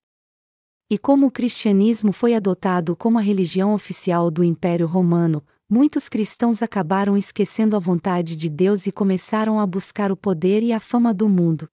E 0.89 0.97
como 0.97 1.27
o 1.27 1.31
cristianismo 1.33 2.13
foi 2.13 2.33
adotado 2.33 2.95
como 2.95 3.19
a 3.19 3.21
religião 3.21 3.75
oficial 3.75 4.31
do 4.31 4.45
Império 4.45 4.87
Romano, 4.87 5.43
muitos 5.69 6.09
cristãos 6.09 6.63
acabaram 6.63 7.17
esquecendo 7.17 7.75
a 7.75 7.81
vontade 7.81 8.37
de 8.37 8.49
Deus 8.49 8.87
e 8.87 8.93
começaram 8.93 9.59
a 9.59 9.67
buscar 9.67 10.13
o 10.13 10.17
poder 10.17 10.63
e 10.63 10.73
a 10.73 10.79
fama 10.79 11.13
do 11.13 11.29
mundo. 11.29 11.69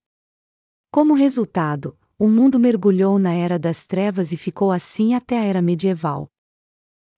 Como 0.91 1.13
resultado, 1.13 1.95
o 2.17 2.27
mundo 2.27 2.59
mergulhou 2.59 3.19
na 3.19 3.33
era 3.33 3.59
das 3.59 3.85
trevas 3.85 4.31
e 4.31 4.37
ficou 4.37 4.71
assim 4.71 5.13
até 5.13 5.37
a 5.37 5.43
era 5.43 5.61
medieval. 5.61 6.27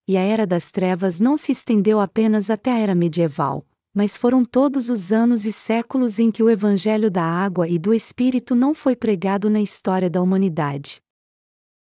E 0.06 0.18
a 0.18 0.22
era 0.22 0.46
das 0.46 0.72
trevas 0.72 1.18
não 1.18 1.38
se 1.38 1.54
estendeu 1.54 2.02
apenas 2.02 2.50
até 2.50 2.74
a 2.74 2.78
era 2.78 2.94
medieval, 2.94 3.66
mas 3.94 4.18
foram 4.18 4.44
todos 4.44 4.90
os 4.90 5.14
anos 5.14 5.46
e 5.46 5.52
séculos 5.54 6.20
em 6.20 6.30
que 6.30 6.44
o 6.44 6.50
evangelho 6.50 7.10
da 7.10 7.24
água 7.24 7.70
e 7.70 7.80
do 7.80 7.94
espírito 7.94 8.54
não 8.54 8.74
foi 8.74 8.98
pregado 8.98 9.50
na 9.50 9.62
história 9.62 10.10
da 10.10 10.22
humanidade. 10.22 11.05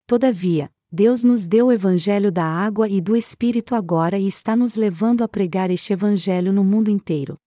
Todavia, 0.06 0.70
Deus 0.90 1.24
nos 1.24 1.46
deu 1.46 1.68
o 1.68 1.72
Evangelho 1.72 2.30
da 2.30 2.44
água 2.44 2.88
e 2.88 3.00
do 3.00 3.16
Espírito 3.16 3.74
agora 3.74 4.18
e 4.18 4.28
está 4.28 4.54
nos 4.54 4.74
levando 4.74 5.22
a 5.22 5.28
pregar 5.28 5.70
este 5.70 5.92
Evangelho 5.92 6.52
no 6.52 6.62
mundo 6.62 6.90
inteiro. 6.90 7.38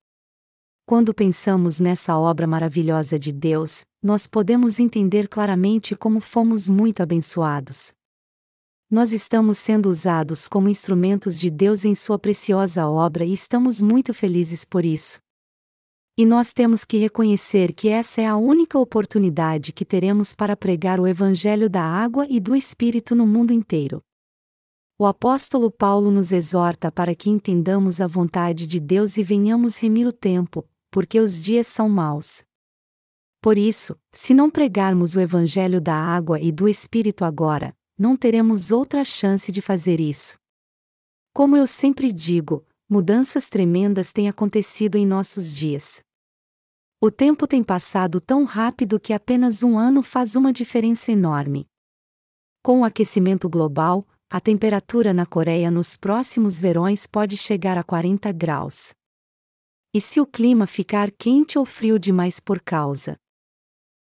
Quando 0.88 1.14
pensamos 1.14 1.80
nessa 1.80 2.18
obra 2.18 2.46
maravilhosa 2.46 3.18
de 3.18 3.32
Deus, 3.32 3.82
nós 4.02 4.28
podemos 4.28 4.80
entender 4.80 5.28
claramente 5.28 5.96
como 5.96 6.20
fomos 6.20 6.70
muito 6.70 7.02
abençoados. 7.02 7.92
Nós 8.90 9.12
estamos 9.12 9.58
sendo 9.58 9.90
usados 9.90 10.48
como 10.48 10.70
instrumentos 10.70 11.40
de 11.40 11.50
Deus 11.50 11.86
em 11.86 11.96
Sua 11.96 12.20
preciosa 12.20 12.88
obra 12.88 13.26
e 13.26 13.34
estamos 13.34 13.82
muito 13.82 14.14
felizes 14.14 14.64
por 14.64 14.86
isso. 14.86 15.25
E 16.18 16.26
nós 16.26 16.54
temos 16.54 16.86
que 16.86 16.98
reconhecer 16.98 17.74
que 17.74 17.90
essa 17.90 18.22
é 18.22 18.26
a 18.26 18.38
única 18.38 18.80
oportunidade 18.80 19.74
que 19.74 19.84
teremos 19.84 20.34
para 20.34 20.56
pregar 20.56 20.98
o 20.98 21.06
Evangelho 21.06 21.70
da 21.70 21.84
água 21.84 22.26
e 22.30 22.40
do 22.40 22.56
Espírito 22.56 23.14
no 23.14 23.28
mundo 23.28 23.52
inteiro. 23.52 24.02
O 24.98 25.06
apóstolo 25.06 25.70
Paulo 25.70 26.10
nos 26.10 26.32
exorta 26.32 26.90
para 26.90 27.14
que 27.14 27.30
entendamos 27.30 28.00
a 28.00 28.08
vontade 28.08 28.66
de 28.66 28.80
Deus 28.80 29.18
e 29.18 29.24
venhamos 29.24 29.76
remir 29.76 30.08
o 30.08 30.14
tempo, 30.14 30.66
porque 30.90 31.20
os 31.20 31.44
dias 31.44 31.68
são 31.68 31.90
maus. 31.90 32.46
Por 33.42 33.58
isso, 33.58 34.00
se 34.14 34.34
não 34.34 34.50
pregarmos 34.50 35.18
o 35.18 35.20
Evangelho 35.20 35.82
da 35.82 35.96
água 35.96 36.40
e 36.40 36.50
do 36.50 36.66
Espírito 36.66 37.26
agora, 37.26 37.76
não 38.00 38.16
teremos 38.16 38.72
outra 38.72 39.04
chance 39.04 39.52
de 39.52 39.62
fazer 39.62 40.00
isso. 40.00 40.40
Como 41.34 41.58
eu 41.58 41.68
sempre 41.68 42.14
digo, 42.14 42.66
mudanças 42.90 43.50
tremendas 43.50 44.14
têm 44.14 44.30
acontecido 44.30 44.96
em 44.98 45.06
nossos 45.06 45.54
dias. 45.54 46.05
O 47.02 47.12
tempo 47.12 47.46
tem 47.46 47.64
passado 47.64 48.22
tão 48.22 48.46
rápido 48.46 49.00
que 49.00 49.12
apenas 49.12 49.64
um 49.64 49.78
ano 49.78 50.02
faz 50.02 50.36
uma 50.36 50.54
diferença 50.54 51.12
enorme. 51.12 51.68
Com 52.64 52.82
o 52.82 52.84
aquecimento 52.86 53.50
global, 53.50 54.08
a 54.30 54.40
temperatura 54.40 55.14
na 55.14 55.26
Coreia 55.26 55.70
nos 55.70 55.98
próximos 55.98 56.60
verões 56.60 57.06
pode 57.06 57.38
chegar 57.38 57.78
a 57.78 57.84
40 57.84 58.32
graus. 58.32 58.94
E 59.94 60.02
se 60.02 60.20
o 60.20 60.26
clima 60.26 60.66
ficar 60.66 61.12
quente 61.12 61.60
ou 61.60 61.66
frio 61.66 62.00
demais 62.00 62.40
por 62.40 62.62
causa 62.62 63.18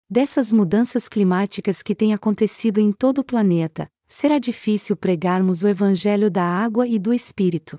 dessas 0.09 0.53
mudanças 0.53 1.09
climáticas 1.09 1.83
que 1.83 1.93
têm 1.93 2.13
acontecido 2.13 2.79
em 2.79 2.93
todo 2.93 3.19
o 3.19 3.23
planeta, 3.23 3.89
será 4.07 4.39
difícil 4.39 4.95
pregarmos 4.95 5.63
o 5.63 5.67
Evangelho 5.67 6.31
da 6.31 6.43
água 6.43 6.87
e 6.87 6.97
do 6.97 7.13
Espírito. 7.13 7.77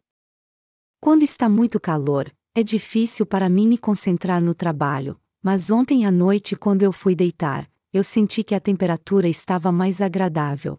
Quando 1.01 1.23
está 1.23 1.49
muito 1.49 1.81
calor, 1.81 2.31
é 2.55 2.63
difícil 2.63 3.25
para 3.25 3.49
mim 3.49 3.69
me 3.69 3.79
concentrar 3.79 4.43
no 4.43 4.55
trabalho, 4.55 5.21
mas 5.43 5.71
ontem 5.71 6.05
à 6.05 6.11
noite, 6.11 6.57
quando 6.57 6.83
eu 6.83 6.93
fui 6.93 7.15
deitar, 7.15 7.71
eu 7.93 8.03
senti 8.05 8.43
que 8.43 8.55
a 8.55 8.61
temperatura 8.61 9.29
estava 9.29 9.73
mais 9.73 10.01
agradável. 10.01 10.79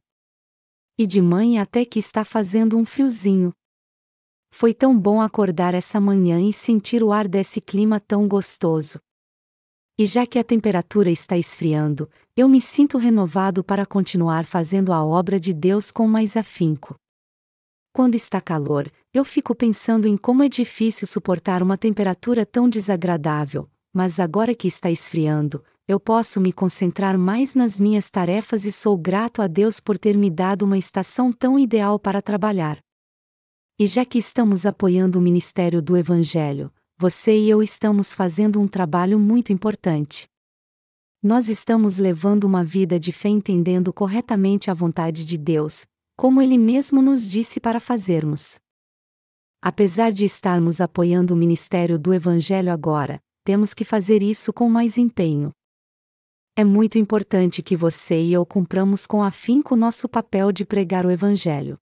E 0.98 1.08
de 1.08 1.22
manhã 1.22 1.62
até 1.62 1.86
que 1.86 1.98
está 1.98 2.26
fazendo 2.26 2.78
um 2.78 2.86
friozinho. 2.86 3.54
Foi 4.52 4.74
tão 4.74 5.00
bom 5.00 5.22
acordar 5.22 5.74
essa 5.74 6.00
manhã 6.00 6.42
e 6.42 6.52
sentir 6.52 7.04
o 7.04 7.12
ar 7.12 7.28
desse 7.28 7.62
clima 7.62 8.00
tão 8.00 8.28
gostoso. 8.28 9.00
E 9.98 10.06
já 10.06 10.26
que 10.26 10.40
a 10.40 10.44
temperatura 10.44 11.12
está 11.12 11.38
esfriando, 11.38 12.10
eu 12.36 12.48
me 12.48 12.62
sinto 12.62 12.98
renovado 12.98 13.64
para 13.64 13.86
continuar 13.86 14.46
fazendo 14.46 14.94
a 14.94 15.04
obra 15.04 15.40
de 15.40 15.54
Deus 15.54 15.92
com 15.92 16.08
mais 16.08 16.38
afinco. 16.38 16.96
Quando 17.92 18.16
está 18.16 18.40
calor, 18.40 18.92
eu 19.14 19.26
fico 19.26 19.56
pensando 19.56 20.08
em 20.08 20.16
como 20.16 20.44
é 20.44 20.50
difícil 20.50 21.08
suportar 21.08 21.64
uma 21.64 21.78
temperatura 21.78 22.46
tão 22.46 22.70
desagradável, 22.70 23.70
mas 23.94 24.20
agora 24.20 24.54
que 24.54 24.68
está 24.68 24.92
esfriando, 24.92 25.64
eu 25.88 26.00
posso 26.00 26.40
me 26.40 26.54
concentrar 26.54 27.18
mais 27.18 27.56
nas 27.56 27.80
minhas 27.80 28.10
tarefas 28.10 28.64
e 28.64 28.72
sou 28.72 28.96
grato 28.96 29.42
a 29.42 29.48
Deus 29.48 29.80
por 29.80 29.98
ter 29.98 30.16
me 30.16 30.30
dado 30.30 30.62
uma 30.64 30.78
estação 30.78 31.34
tão 31.34 31.58
ideal 31.58 31.98
para 31.98 32.22
trabalhar. 32.22 32.80
E 33.80 33.88
já 33.88 34.06
que 34.06 34.20
estamos 34.20 34.68
apoiando 34.68 35.18
o 35.18 35.22
ministério 35.22 35.82
do 35.82 35.98
Evangelho, 35.98 36.72
você 36.96 37.36
e 37.36 37.50
eu 37.50 37.64
estamos 37.64 38.14
fazendo 38.14 38.62
um 38.62 38.68
trabalho 38.68 39.18
muito 39.18 39.52
importante. 39.52 40.28
Nós 41.24 41.50
estamos 41.50 41.98
levando 41.98 42.44
uma 42.44 42.64
vida 42.64 43.00
de 43.00 43.12
fé 43.12 43.30
entendendo 43.30 43.92
corretamente 43.92 44.70
a 44.70 44.74
vontade 44.74 45.26
de 45.26 45.38
Deus, 45.38 45.88
como 46.20 46.42
Ele 46.42 46.58
mesmo 46.58 47.02
nos 47.02 47.32
disse 47.32 47.62
para 47.62 47.80
fazermos. 47.80 48.60
Apesar 49.62 50.12
de 50.12 50.26
estarmos 50.26 50.82
apoiando 50.82 51.34
o 51.34 51.38
ministério 51.38 51.98
do 51.98 52.14
Evangelho 52.14 52.74
agora, 52.74 53.22
temos 53.46 53.74
que 53.74 53.86
fazer 53.86 54.22
isso 54.22 54.52
com 54.52 54.70
mais 54.70 54.98
empenho. 54.98 55.54
É 56.58 56.64
muito 56.66 56.98
importante 56.98 57.64
que 57.64 57.74
você 57.74 58.22
e 58.22 58.34
eu 58.34 58.46
cumpramos 58.46 59.08
com 59.08 59.24
afinco 59.24 59.78
nosso 59.78 60.10
papel 60.10 60.52
de 60.52 60.66
pregar 60.66 61.06
o 61.06 61.10
Evangelho. 61.10 61.80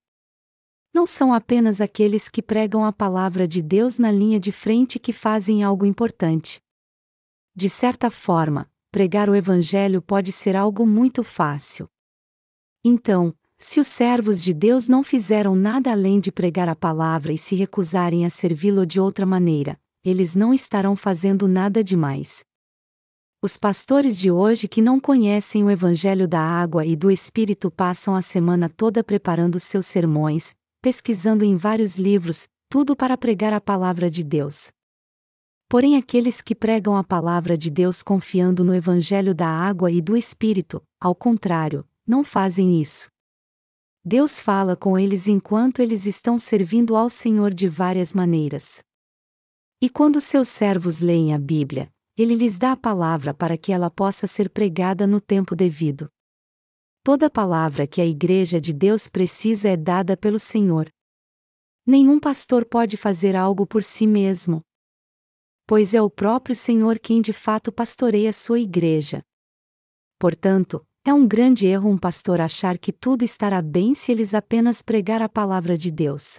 Não 0.94 1.04
são 1.04 1.34
apenas 1.34 1.80
aqueles 1.80 2.28
que 2.28 2.40
pregam 2.40 2.84
a 2.84 2.92
palavra 2.92 3.48
de 3.48 3.60
Deus 3.60 3.98
na 3.98 4.12
linha 4.12 4.38
de 4.38 4.52
frente 4.52 5.00
que 5.00 5.12
fazem 5.12 5.64
algo 5.64 5.84
importante. 5.84 6.60
De 7.56 7.68
certa 7.68 8.08
forma, 8.08 8.70
pregar 8.92 9.28
o 9.28 9.34
Evangelho 9.34 10.00
pode 10.00 10.30
ser 10.30 10.54
algo 10.54 10.86
muito 10.86 11.24
fácil. 11.24 11.88
Então, 12.84 13.34
se 13.58 13.80
os 13.80 13.86
servos 13.88 14.42
de 14.42 14.54
Deus 14.54 14.88
não 14.88 15.02
fizeram 15.02 15.56
nada 15.56 15.90
além 15.90 16.20
de 16.20 16.30
pregar 16.30 16.68
a 16.68 16.76
palavra 16.76 17.32
e 17.32 17.38
se 17.38 17.56
recusarem 17.56 18.24
a 18.24 18.30
servi-lo 18.30 18.86
de 18.86 19.00
outra 19.00 19.26
maneira, 19.26 19.78
eles 20.04 20.34
não 20.34 20.54
estarão 20.54 20.94
fazendo 20.94 21.48
nada 21.48 21.82
demais. 21.82 22.44
Os 23.42 23.56
pastores 23.56 24.18
de 24.18 24.30
hoje 24.30 24.66
que 24.66 24.82
não 24.82 24.98
conhecem 24.98 25.62
o 25.62 25.70
Evangelho 25.70 26.26
da 26.26 26.40
água 26.40 26.84
e 26.84 26.96
do 26.96 27.10
Espírito 27.10 27.70
passam 27.70 28.14
a 28.14 28.22
semana 28.22 28.68
toda 28.68 29.04
preparando 29.04 29.60
seus 29.60 29.86
sermões, 29.86 30.54
pesquisando 30.80 31.44
em 31.44 31.56
vários 31.56 31.98
livros, 31.98 32.48
tudo 32.68 32.96
para 32.96 33.16
pregar 33.16 33.52
a 33.52 33.60
palavra 33.60 34.10
de 34.10 34.24
Deus. 34.24 34.68
Porém, 35.68 35.96
aqueles 35.96 36.40
que 36.40 36.54
pregam 36.54 36.96
a 36.96 37.04
palavra 37.04 37.56
de 37.56 37.70
Deus 37.70 38.02
confiando 38.02 38.64
no 38.64 38.74
Evangelho 38.74 39.34
da 39.34 39.48
água 39.48 39.90
e 39.90 40.00
do 40.00 40.16
Espírito, 40.16 40.82
ao 41.00 41.14
contrário, 41.14 41.84
não 42.06 42.24
fazem 42.24 42.80
isso. 42.80 43.08
Deus 44.10 44.40
fala 44.40 44.74
com 44.74 44.98
eles 44.98 45.28
enquanto 45.28 45.82
eles 45.82 46.06
estão 46.06 46.38
servindo 46.38 46.96
ao 46.96 47.10
Senhor 47.10 47.52
de 47.52 47.68
várias 47.68 48.14
maneiras. 48.14 48.82
E 49.82 49.90
quando 49.90 50.18
seus 50.18 50.48
servos 50.48 51.00
leem 51.00 51.34
a 51.34 51.38
Bíblia, 51.38 51.92
ele 52.16 52.34
lhes 52.34 52.56
dá 52.56 52.72
a 52.72 52.76
palavra 52.76 53.34
para 53.34 53.58
que 53.58 53.70
ela 53.70 53.90
possa 53.90 54.26
ser 54.26 54.48
pregada 54.48 55.06
no 55.06 55.20
tempo 55.20 55.54
devido. 55.54 56.08
Toda 57.04 57.28
palavra 57.28 57.86
que 57.86 58.00
a 58.00 58.06
Igreja 58.06 58.58
de 58.58 58.72
Deus 58.72 59.08
precisa 59.08 59.68
é 59.68 59.76
dada 59.76 60.16
pelo 60.16 60.38
Senhor. 60.38 60.90
Nenhum 61.84 62.18
pastor 62.18 62.64
pode 62.64 62.96
fazer 62.96 63.36
algo 63.36 63.66
por 63.66 63.84
si 63.84 64.06
mesmo. 64.06 64.62
Pois 65.66 65.92
é 65.92 66.00
o 66.00 66.08
próprio 66.08 66.56
Senhor 66.56 66.98
quem 66.98 67.20
de 67.20 67.34
fato 67.34 67.70
pastoreia 67.70 68.32
sua 68.32 68.58
igreja. 68.58 69.22
Portanto, 70.18 70.87
é 71.08 71.14
um 71.14 71.26
grande 71.26 71.64
erro 71.64 71.88
um 71.88 71.96
pastor 71.96 72.38
achar 72.38 72.76
que 72.76 72.92
tudo 72.92 73.24
estará 73.24 73.62
bem 73.62 73.94
se 73.94 74.12
eles 74.12 74.34
apenas 74.34 74.82
pregar 74.82 75.22
a 75.22 75.28
palavra 75.28 75.74
de 75.74 75.90
Deus. 75.90 76.38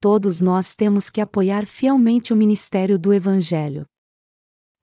Todos 0.00 0.40
nós 0.40 0.72
temos 0.72 1.10
que 1.10 1.20
apoiar 1.20 1.66
fielmente 1.66 2.32
o 2.32 2.36
ministério 2.36 2.96
do 2.96 3.12
Evangelho. 3.12 3.84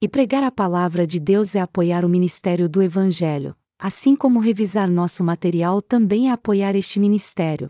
E 0.02 0.10
pregar 0.10 0.44
a 0.44 0.52
palavra 0.52 1.08
de 1.08 1.18
Deus 1.18 1.56
é 1.56 1.62
apoiar 1.62 2.04
o 2.04 2.10
ministério 2.10 2.68
do 2.68 2.82
Evangelho, 2.82 3.56
assim 3.80 4.18
como 4.18 4.42
revisar 4.42 4.90
nosso 4.92 5.24
material 5.24 5.82
também 5.82 6.28
é 6.28 6.32
apoiar 6.34 6.76
este 6.76 7.00
ministério. 7.00 7.70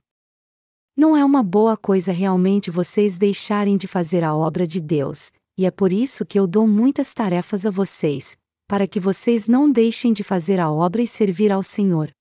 Não 0.97 1.15
é 1.15 1.23
uma 1.23 1.43
boa 1.43 1.77
coisa 1.77 2.11
realmente 2.11 2.71
vocês 2.71 3.19
deixarem 3.19 3.77
de 3.77 3.87
fazer 3.87 4.23
a 4.23 4.35
obra 4.35 4.65
de 4.65 4.81
Deus, 4.81 5.31
e 5.55 5.67
é 5.67 5.69
por 5.69 5.93
isso 5.93 6.25
que 6.25 6.39
eu 6.39 6.47
dou 6.47 6.65
muitas 6.65 7.13
tarefas 7.13 7.67
a 7.67 7.69
vocês, 7.69 8.35
para 8.67 8.87
que 8.87 8.99
vocês 8.99 9.47
não 9.47 9.71
deixem 9.71 10.13
de 10.13 10.23
fazer 10.23 10.59
a 10.59 10.71
obra 10.71 11.01
e 11.01 11.07
servir 11.07 11.51
ao 11.51 11.61
Senhor. 11.61 12.11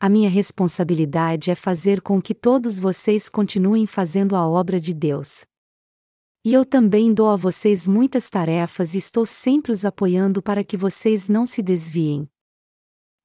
A 0.00 0.08
minha 0.08 0.28
responsabilidade 0.28 1.50
é 1.50 1.54
fazer 1.54 2.00
com 2.02 2.20
que 2.20 2.34
todos 2.34 2.78
vocês 2.78 3.28
continuem 3.28 3.86
fazendo 3.86 4.36
a 4.36 4.46
obra 4.46 4.78
de 4.78 4.92
Deus. 4.92 5.44
E 6.44 6.52
eu 6.52 6.64
também 6.64 7.14
dou 7.14 7.30
a 7.30 7.36
vocês 7.36 7.88
muitas 7.88 8.28
tarefas 8.28 8.94
e 8.94 8.98
estou 8.98 9.24
sempre 9.24 9.72
os 9.72 9.84
apoiando 9.84 10.42
para 10.42 10.62
que 10.62 10.76
vocês 10.76 11.26
não 11.26 11.46
se 11.46 11.62
desviem. 11.62 12.28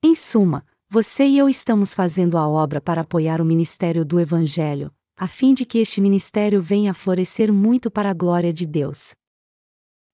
Em 0.02 0.16
suma, 0.16 0.66
você 0.90 1.26
e 1.26 1.38
eu 1.38 1.50
estamos 1.50 1.94
fazendo 1.94 2.38
a 2.38 2.48
obra 2.48 2.80
para 2.80 3.02
apoiar 3.02 3.42
o 3.42 3.46
ministério 3.46 4.06
do 4.06 4.20
Evangelho, 4.20 4.90
a 5.18 5.28
fim 5.28 5.54
de 5.54 5.66
que 5.66 5.80
este 5.80 6.00
ministério 6.00 6.62
venha 6.62 6.92
a 6.92 6.94
florescer 6.94 7.52
muito 7.52 7.92
para 7.92 8.10
a 8.10 8.14
glória 8.14 8.54
de 8.54 8.66
Deus. 8.66 9.14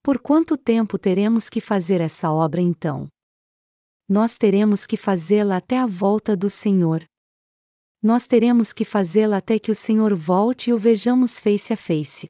Por 0.06 0.20
quanto 0.20 0.56
tempo 0.56 1.00
teremos 1.00 1.50
que 1.50 1.60
fazer 1.60 2.00
essa 2.00 2.32
obra 2.32 2.62
então? 2.62 3.08
Nós 4.08 4.38
teremos 4.38 4.86
que 4.86 4.96
fazê-la 4.96 5.58
até 5.58 5.80
a 5.80 5.88
volta 5.88 6.38
do 6.38 6.48
Senhor. 6.48 7.04
Nós 8.04 8.28
teremos 8.28 8.72
que 8.72 8.86
fazê-la 8.86 9.38
até 9.38 9.58
que 9.58 9.72
o 9.72 9.76
Senhor 9.76 10.14
volte 10.14 10.70
e 10.70 10.74
o 10.74 10.78
vejamos 10.78 11.40
face 11.40 11.74
a 11.74 11.76
face. 11.76 12.30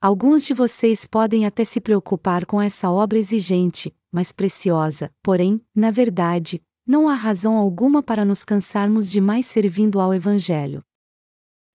Alguns 0.00 0.46
de 0.46 0.54
vocês 0.54 1.06
podem 1.06 1.44
até 1.44 1.66
se 1.66 1.82
preocupar 1.82 2.46
com 2.46 2.62
essa 2.62 2.90
obra 2.90 3.18
exigente, 3.18 3.94
mas 4.10 4.32
preciosa, 4.32 5.12
porém, 5.22 5.60
na 5.74 5.90
verdade, 5.90 6.62
não 6.86 7.10
há 7.10 7.14
razão 7.14 7.58
alguma 7.58 8.02
para 8.02 8.24
nos 8.24 8.42
cansarmos 8.42 9.10
de 9.10 9.20
mais 9.20 9.44
servindo 9.44 10.00
ao 10.00 10.14
Evangelho. 10.14 10.82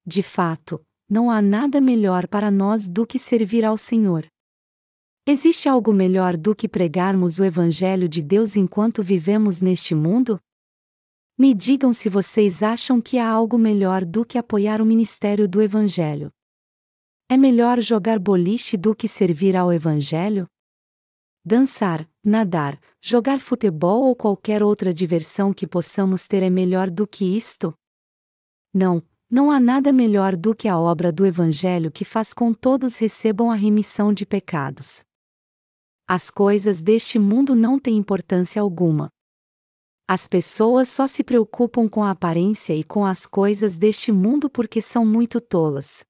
De 0.04 0.24
fato, 0.24 0.84
não 1.08 1.30
há 1.30 1.44
nada 1.44 1.80
melhor 1.80 2.28
para 2.28 2.50
nós 2.50 2.90
do 2.90 3.06
que 3.06 3.20
servir 3.20 3.64
ao 3.64 3.78
Senhor. 3.78 4.26
Existe 5.28 5.68
algo 5.68 5.92
melhor 5.92 6.38
do 6.38 6.56
que 6.56 6.70
pregarmos 6.70 7.40
o 7.40 7.44
Evangelho 7.44 8.08
de 8.08 8.22
Deus 8.22 8.56
enquanto 8.56 9.02
vivemos 9.02 9.60
neste 9.60 9.96
mundo? 9.96 10.40
Me 11.36 11.52
digam 11.56 11.92
se 11.94 12.10
vocês 12.10 12.62
acham 12.62 13.02
que 13.02 13.18
há 13.18 13.28
algo 13.28 13.58
melhor 13.58 14.06
do 14.06 14.24
que 14.24 14.38
apoiar 14.38 14.80
o 14.84 14.86
ministério 14.86 15.48
do 15.48 15.64
Evangelho. 15.64 16.32
É 17.28 17.36
melhor 17.36 17.82
jogar 17.82 18.20
boliche 18.20 18.78
do 18.78 18.96
que 18.96 19.08
servir 19.08 19.56
ao 19.56 19.74
Evangelho? 19.74 20.48
Dançar, 21.44 22.08
nadar, 22.24 22.80
jogar 23.02 23.40
futebol 23.40 24.04
ou 24.04 24.16
qualquer 24.16 24.62
outra 24.62 24.94
diversão 24.94 25.52
que 25.52 25.66
possamos 25.66 26.28
ter 26.28 26.44
é 26.44 26.52
melhor 26.52 26.92
do 26.92 27.08
que 27.08 27.36
isto? 27.36 27.74
Não, 28.72 29.02
não 29.28 29.50
há 29.50 29.60
nada 29.60 29.92
melhor 29.92 30.36
do 30.36 30.54
que 30.54 30.68
a 30.68 30.78
obra 30.78 31.12
do 31.12 31.26
Evangelho 31.26 31.92
que 31.92 32.06
faz 32.06 32.32
com 32.32 32.54
todos 32.54 32.98
recebam 32.98 33.50
a 33.50 33.56
remissão 33.56 34.14
de 34.14 34.24
pecados. 34.24 35.04
As 36.08 36.30
coisas 36.30 36.82
deste 36.82 37.18
mundo 37.18 37.56
não 37.56 37.80
têm 37.80 37.98
importância 37.98 38.62
alguma. 38.62 39.10
As 40.08 40.28
pessoas 40.28 40.88
só 40.88 41.08
se 41.08 41.24
preocupam 41.24 41.90
com 41.90 42.04
a 42.04 42.12
aparência 42.12 42.76
e 42.76 42.84
com 42.84 43.06
as 43.06 43.26
coisas 43.26 43.78
deste 43.78 44.12
mundo 44.12 44.50
porque 44.50 44.82
são 44.82 45.06
muito 45.06 45.42
tolas 45.42 46.04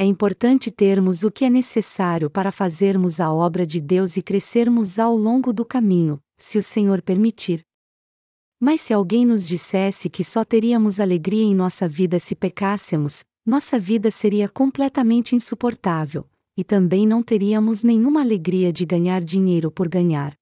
é 0.00 0.04
importante 0.06 0.70
termos 0.70 1.24
o 1.24 1.30
que 1.30 1.44
é 1.44 1.50
necessário 1.50 2.30
para 2.30 2.50
fazermos 2.50 3.20
a 3.20 3.30
obra 3.30 3.66
de 3.66 3.82
Deus 3.82 4.16
e 4.16 4.22
crescermos 4.22 4.98
ao 4.98 5.14
longo 5.14 5.52
do 5.52 5.62
caminho, 5.62 6.18
se 6.38 6.56
o 6.56 6.62
Senhor 6.62 7.02
permitir. 7.02 7.60
Mas 8.58 8.80
se 8.80 8.94
alguém 8.94 9.26
nos 9.26 9.46
dissesse 9.46 10.08
que 10.08 10.24
só 10.24 10.42
teríamos 10.42 11.00
alegria 11.00 11.42
em 11.42 11.54
nossa 11.54 11.86
vida 11.86 12.18
se 12.18 12.34
pecássemos, 12.34 13.24
nossa 13.44 13.78
vida 13.78 14.10
seria 14.10 14.48
completamente 14.48 15.36
insuportável, 15.36 16.26
e 16.60 16.64
também 16.64 17.06
não 17.06 17.22
teríamos 17.22 17.82
nenhuma 17.82 18.20
alegria 18.20 18.70
de 18.70 18.84
ganhar 18.84 19.24
dinheiro 19.24 19.70
por 19.70 19.88
ganhar. 19.88 20.34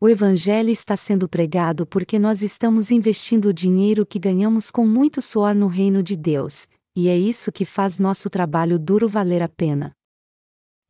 O 0.00 0.08
Evangelho 0.08 0.70
está 0.70 0.96
sendo 0.96 1.28
pregado 1.28 1.86
porque 1.86 2.18
nós 2.18 2.42
estamos 2.42 2.90
investindo 2.90 3.50
o 3.50 3.52
dinheiro 3.52 4.06
que 4.06 4.18
ganhamos 4.18 4.70
com 4.70 4.86
muito 4.86 5.20
suor 5.20 5.54
no 5.54 5.66
reino 5.66 6.02
de 6.02 6.16
Deus, 6.16 6.66
e 6.96 7.08
é 7.08 7.18
isso 7.18 7.52
que 7.52 7.66
faz 7.66 7.98
nosso 7.98 8.30
trabalho 8.30 8.78
duro 8.78 9.06
valer 9.06 9.42
a 9.42 9.50
pena. 9.50 9.92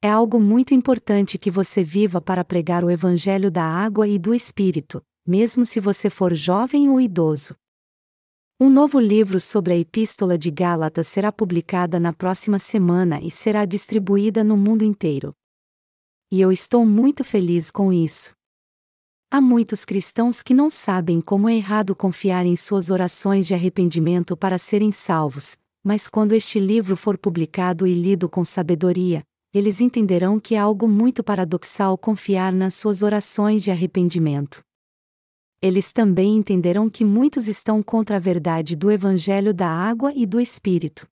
É 0.01 0.09
algo 0.09 0.39
muito 0.39 0.73
importante 0.73 1.37
que 1.37 1.51
você 1.51 1.83
viva 1.83 2.21
para 2.21 2.45
pregar 2.45 2.85
o 2.85 2.91
Evangelho 2.93 3.51
da 3.51 3.65
água 3.65 4.07
e 4.07 4.21
do 4.21 4.33
Espírito, 4.33 5.03
mesmo 5.27 5.67
se 5.67 5.81
você 5.81 6.09
for 6.09 6.33
jovem 6.33 6.89
ou 6.89 7.01
idoso. 7.01 7.57
Um 8.61 8.69
novo 8.69 8.99
livro 8.99 9.39
sobre 9.39 9.73
a 9.73 9.79
Epístola 9.79 10.37
de 10.37 10.51
Gálatas 10.51 11.07
será 11.07 11.31
publicada 11.31 12.01
na 12.01 12.13
próxima 12.13 12.59
semana 12.59 13.21
e 13.23 13.31
será 13.31 13.65
distribuída 13.65 14.43
no 14.43 14.57
mundo 14.57 14.83
inteiro. 14.83 15.33
E 16.29 16.41
eu 16.41 16.51
estou 16.51 16.85
muito 16.85 17.23
feliz 17.23 17.71
com 17.71 17.93
isso. 17.93 18.33
Há 19.31 19.41
muitos 19.41 19.85
cristãos 19.85 20.43
que 20.43 20.53
não 20.53 20.69
sabem 20.71 21.21
como 21.21 21.49
é 21.49 21.55
errado 21.55 21.95
confiar 21.95 22.47
em 22.47 22.57
suas 22.57 22.91
orações 22.91 23.47
de 23.47 23.55
arrependimento 23.55 24.37
para 24.37 24.59
serem 24.59 24.91
salvos, 24.91 25.57
mas 25.85 26.09
quando 26.09 26.33
este 26.33 26.59
livro 26.59 26.97
for 26.97 27.17
publicado 27.17 27.87
e 27.87 27.95
lido 27.95 28.29
com 28.29 28.45
sabedoria, 28.45 29.23
eles 29.55 29.81
entenderão 29.81 30.41
que 30.41 30.57
é 30.57 30.59
algo 30.59 30.89
muito 30.89 31.23
paradoxal 31.23 31.97
confiar 31.97 32.53
nas 32.53 32.75
suas 32.75 33.05
orações 33.05 33.63
de 33.63 33.71
arrependimento. 33.71 34.68
Eles 35.61 35.93
também 35.93 36.37
entenderão 36.37 36.89
que 36.89 37.05
muitos 37.05 37.49
estão 37.49 37.83
contra 37.83 38.17
a 38.17 38.21
verdade 38.21 38.77
do 38.77 38.91
Evangelho 38.91 39.53
da 39.53 39.69
Água 39.69 40.13
e 40.15 40.25
do 40.25 40.41
Espírito. 40.41 41.09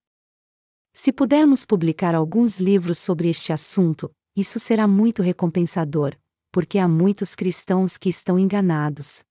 Se 0.94 1.12
pudermos 1.12 1.66
publicar 1.66 2.14
alguns 2.14 2.60
livros 2.60 2.98
sobre 2.98 3.28
este 3.28 3.52
assunto, 3.52 4.10
isso 4.36 4.60
será 4.60 4.86
muito 4.86 5.20
recompensador, 5.20 6.16
porque 6.52 6.78
há 6.78 6.86
muitos 6.86 7.34
cristãos 7.34 7.98
que 7.98 8.08
estão 8.08 8.38
enganados. 8.38 9.24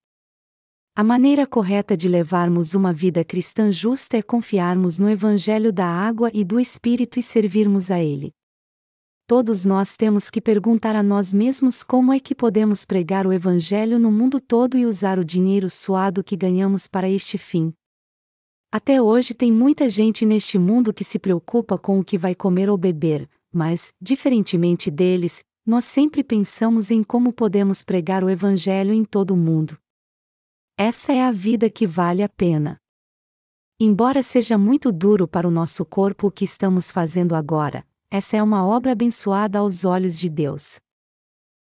A 0.97 1.03
maneira 1.03 1.47
correta 1.47 1.95
de 1.95 2.07
levarmos 2.07 2.73
uma 2.73 2.91
vida 2.91 3.23
cristã 3.23 3.71
justa 3.71 4.17
é 4.17 4.21
confiarmos 4.21 4.99
no 4.99 5.09
Evangelho 5.09 5.71
da 5.71 5.85
água 5.85 6.29
e 6.33 6.43
do 6.43 6.59
Espírito 6.59 7.19
e 7.19 7.23
servirmos 7.23 7.89
a 7.89 7.99
Ele. 8.01 8.31
Todos 9.27 9.65
nós 9.65 9.97
temos 9.97 10.29
que 10.29 10.39
perguntar 10.39 10.95
a 10.95 11.01
nós 11.01 11.33
mesmos 11.33 11.81
como 11.81 12.13
é 12.13 12.19
que 12.19 12.35
podemos 12.35 12.85
pregar 12.85 13.25
o 13.25 13.33
Evangelho 13.33 13.97
no 13.97 14.11
mundo 14.11 14.39
todo 14.39 14.77
e 14.77 14.85
usar 14.85 15.17
o 15.17 15.25
dinheiro 15.25 15.67
suado 15.67 16.23
que 16.23 16.37
ganhamos 16.37 16.87
para 16.87 17.09
este 17.09 17.35
fim. 17.35 17.73
Até 18.71 19.01
hoje 19.01 19.33
tem 19.33 19.51
muita 19.51 19.89
gente 19.89 20.27
neste 20.27 20.59
mundo 20.59 20.93
que 20.93 21.03
se 21.03 21.17
preocupa 21.17 21.75
com 21.75 21.99
o 21.99 22.05
que 22.05 22.19
vai 22.19 22.35
comer 22.35 22.69
ou 22.69 22.77
beber, 22.77 23.27
mas, 23.51 23.91
diferentemente 23.99 24.91
deles, 24.91 25.43
nós 25.65 25.85
sempre 25.85 26.23
pensamos 26.23 26.91
em 26.91 27.03
como 27.03 27.33
podemos 27.33 27.83
pregar 27.83 28.23
o 28.23 28.29
Evangelho 28.29 28.93
em 28.93 29.03
todo 29.03 29.31
o 29.31 29.37
mundo. 29.37 29.75
Essa 30.77 31.13
é 31.13 31.23
a 31.23 31.31
vida 31.31 31.67
que 31.67 31.87
vale 31.87 32.21
a 32.21 32.29
pena. 32.29 32.77
Embora 33.79 34.21
seja 34.21 34.55
muito 34.55 34.91
duro 34.91 35.27
para 35.27 35.47
o 35.47 35.51
nosso 35.51 35.83
corpo 35.83 36.27
o 36.27 36.31
que 36.31 36.45
estamos 36.45 36.91
fazendo 36.91 37.33
agora, 37.33 37.83
essa 38.15 38.37
é 38.37 38.43
uma 38.43 38.65
obra 38.65 38.91
abençoada 38.91 39.59
aos 39.59 39.85
olhos 39.85 40.17
de 40.19 40.29
Deus. 40.29 40.79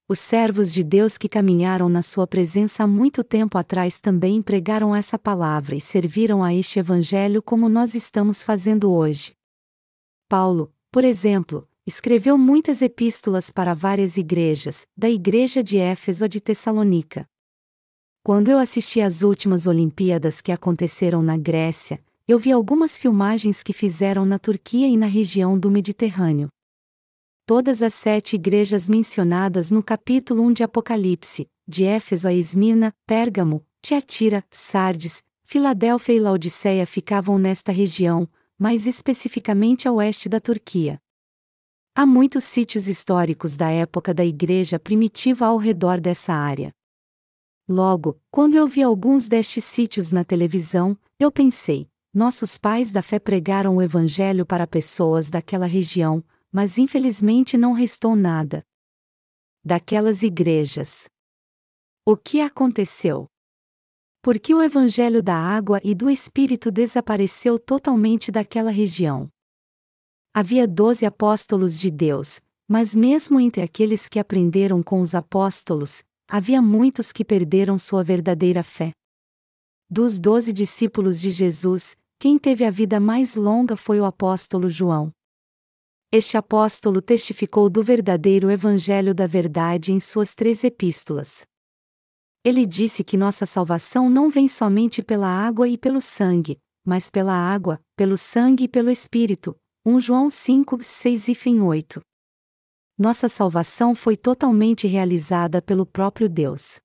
Os 0.07 0.19
servos 0.19 0.73
de 0.73 0.83
Deus 0.83 1.17
que 1.17 1.27
caminharam 1.27 1.89
na 1.89 2.01
sua 2.01 2.27
presença 2.27 2.83
há 2.83 2.87
muito 2.87 3.23
tempo 3.23 3.57
atrás 3.57 3.99
também 3.99 4.41
pregaram 4.41 4.95
essa 4.95 5.17
palavra 5.17 5.75
e 5.75 5.81
serviram 5.81 6.43
a 6.43 6.53
este 6.53 6.79
Evangelho 6.79 7.41
como 7.41 7.67
nós 7.67 7.95
estamos 7.95 8.43
fazendo 8.43 8.91
hoje. 8.91 9.33
Paulo, 10.29 10.71
por 10.91 11.03
exemplo, 11.03 11.67
Escreveu 11.87 12.35
muitas 12.35 12.81
epístolas 12.81 13.51
para 13.51 13.75
várias 13.75 14.17
igrejas, 14.17 14.87
da 14.97 15.07
igreja 15.07 15.61
de 15.63 15.77
Éfeso 15.77 16.25
a 16.25 16.27
de 16.27 16.41
Tessalônica. 16.41 17.29
Quando 18.23 18.49
eu 18.49 18.57
assisti 18.57 19.01
às 19.01 19.21
últimas 19.21 19.67
Olimpíadas 19.67 20.41
que 20.41 20.51
aconteceram 20.51 21.21
na 21.21 21.37
Grécia, 21.37 22.03
eu 22.27 22.39
vi 22.39 22.51
algumas 22.51 22.97
filmagens 22.97 23.61
que 23.61 23.71
fizeram 23.71 24.25
na 24.25 24.39
Turquia 24.39 24.87
e 24.87 24.97
na 24.97 25.05
região 25.05 25.57
do 25.59 25.69
Mediterrâneo. 25.69 26.49
Todas 27.45 27.83
as 27.83 27.93
sete 27.93 28.35
igrejas 28.35 28.89
mencionadas 28.89 29.69
no 29.69 29.83
capítulo 29.83 30.41
1 30.41 30.53
de 30.53 30.63
Apocalipse, 30.63 31.47
de 31.67 31.83
Éfeso 31.83 32.27
a 32.27 32.33
Esmina, 32.33 32.91
Pérgamo, 33.05 33.63
Tiatira, 33.79 34.43
Sardes, 34.49 35.21
Filadélfia 35.43 36.13
e 36.13 36.19
Laodiceia 36.19 36.87
ficavam 36.87 37.37
nesta 37.37 37.71
região, 37.71 38.27
mais 38.57 38.87
especificamente 38.87 39.87
a 39.87 39.91
oeste 39.91 40.27
da 40.27 40.39
Turquia. 40.39 40.99
Há 41.93 42.07
muitos 42.07 42.43
sítios 42.43 42.87
históricos 42.87 43.55
da 43.55 43.69
época 43.69 44.15
da 44.15 44.25
igreja 44.25 44.79
primitiva 44.79 45.45
ao 45.45 45.57
redor 45.57 46.01
dessa 46.01 46.33
área. 46.33 46.73
Logo, 47.69 48.19
quando 48.31 48.55
eu 48.55 48.67
vi 48.67 48.81
alguns 48.81 49.27
destes 49.27 49.63
sítios 49.63 50.11
na 50.11 50.23
televisão, 50.23 50.97
eu 51.19 51.31
pensei: 51.31 51.87
nossos 52.15 52.57
pais 52.57 52.91
da 52.91 53.01
fé 53.01 53.19
pregaram 53.19 53.75
o 53.75 53.81
evangelho 53.81 54.45
para 54.45 54.65
pessoas 54.65 55.29
daquela 55.29 55.65
região, 55.65 56.23
mas 56.49 56.77
infelizmente 56.77 57.57
não 57.57 57.73
restou 57.73 58.15
nada. 58.15 58.63
Daquelas 59.61 60.23
igrejas. 60.23 61.09
O 62.05 62.15
que 62.15 62.39
aconteceu? 62.39 63.27
Por 64.21 64.39
que 64.39 64.55
o 64.55 64.61
evangelho 64.61 65.21
da 65.21 65.35
água 65.35 65.81
e 65.83 65.93
do 65.93 66.09
Espírito 66.09 66.71
desapareceu 66.71 67.59
totalmente 67.59 68.31
daquela 68.31 68.71
região? 68.71 69.29
Havia 70.33 70.65
doze 70.65 71.05
apóstolos 71.05 71.77
de 71.77 71.91
Deus, 71.91 72.39
mas 72.65 72.95
mesmo 72.95 73.41
entre 73.41 73.61
aqueles 73.61 74.07
que 74.07 74.19
aprenderam 74.19 74.81
com 74.81 75.01
os 75.01 75.13
apóstolos, 75.13 76.01
havia 76.29 76.61
muitos 76.61 77.11
que 77.11 77.25
perderam 77.25 77.77
sua 77.77 78.05
verdadeira 78.05 78.63
fé. 78.63 78.93
Dos 79.89 80.17
doze 80.17 80.53
discípulos 80.53 81.19
de 81.19 81.29
Jesus, 81.29 81.95
quem 82.17 82.37
teve 82.37 82.63
a 82.63 82.71
vida 82.71 82.99
mais 82.99 83.35
longa 83.35 83.75
foi 83.75 83.99
o 83.99 84.05
apóstolo 84.05 84.69
João. 84.69 85.11
Este 86.11 86.37
apóstolo 86.37 87.01
testificou 87.01 87.69
do 87.69 87.83
verdadeiro 87.83 88.49
Evangelho 88.49 89.13
da 89.13 89.27
Verdade 89.27 89.91
em 89.91 89.99
suas 89.99 90.33
três 90.33 90.63
epístolas. 90.63 91.45
Ele 92.43 92.65
disse 92.65 93.03
que 93.03 93.17
nossa 93.17 93.45
salvação 93.45 94.09
não 94.09 94.29
vem 94.29 94.47
somente 94.47 95.03
pela 95.03 95.27
água 95.27 95.67
e 95.67 95.77
pelo 95.77 95.99
sangue, 95.99 96.57
mas 96.85 97.09
pela 97.09 97.33
água, 97.33 97.81
pelo 97.95 98.17
sangue 98.17 98.65
e 98.65 98.67
pelo 98.67 98.89
Espírito, 98.89 99.55
1 99.85 99.99
João 99.99 100.29
5, 100.29 100.81
6 100.81 101.27
e 101.27 101.35
fim 101.35 101.59
8. 101.59 101.99
Nossa 102.97 103.27
salvação 103.27 103.93
foi 103.93 104.15
totalmente 104.15 104.87
realizada 104.87 105.61
pelo 105.61 105.85
próprio 105.85 106.29
Deus. 106.29 106.79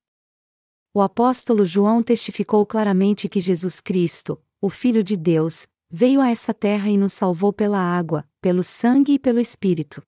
O 0.93 1.01
apóstolo 1.01 1.63
João 1.63 2.03
testificou 2.03 2.65
claramente 2.65 3.29
que 3.29 3.39
Jesus 3.39 3.79
Cristo, 3.79 4.37
o 4.61 4.69
Filho 4.69 5.03
de 5.03 5.17
Deus, 5.17 5.67
veio 5.89 6.21
a 6.21 6.29
essa 6.29 6.53
terra 6.53 6.87
e 6.87 6.95
nos 6.95 7.13
salvou 7.13 7.51
pela 7.51 7.79
água, 7.79 8.23
pelo 8.39 8.61
sangue 8.61 9.13
e 9.13 9.19
pelo 9.19 9.39
Espírito. 9.39 10.03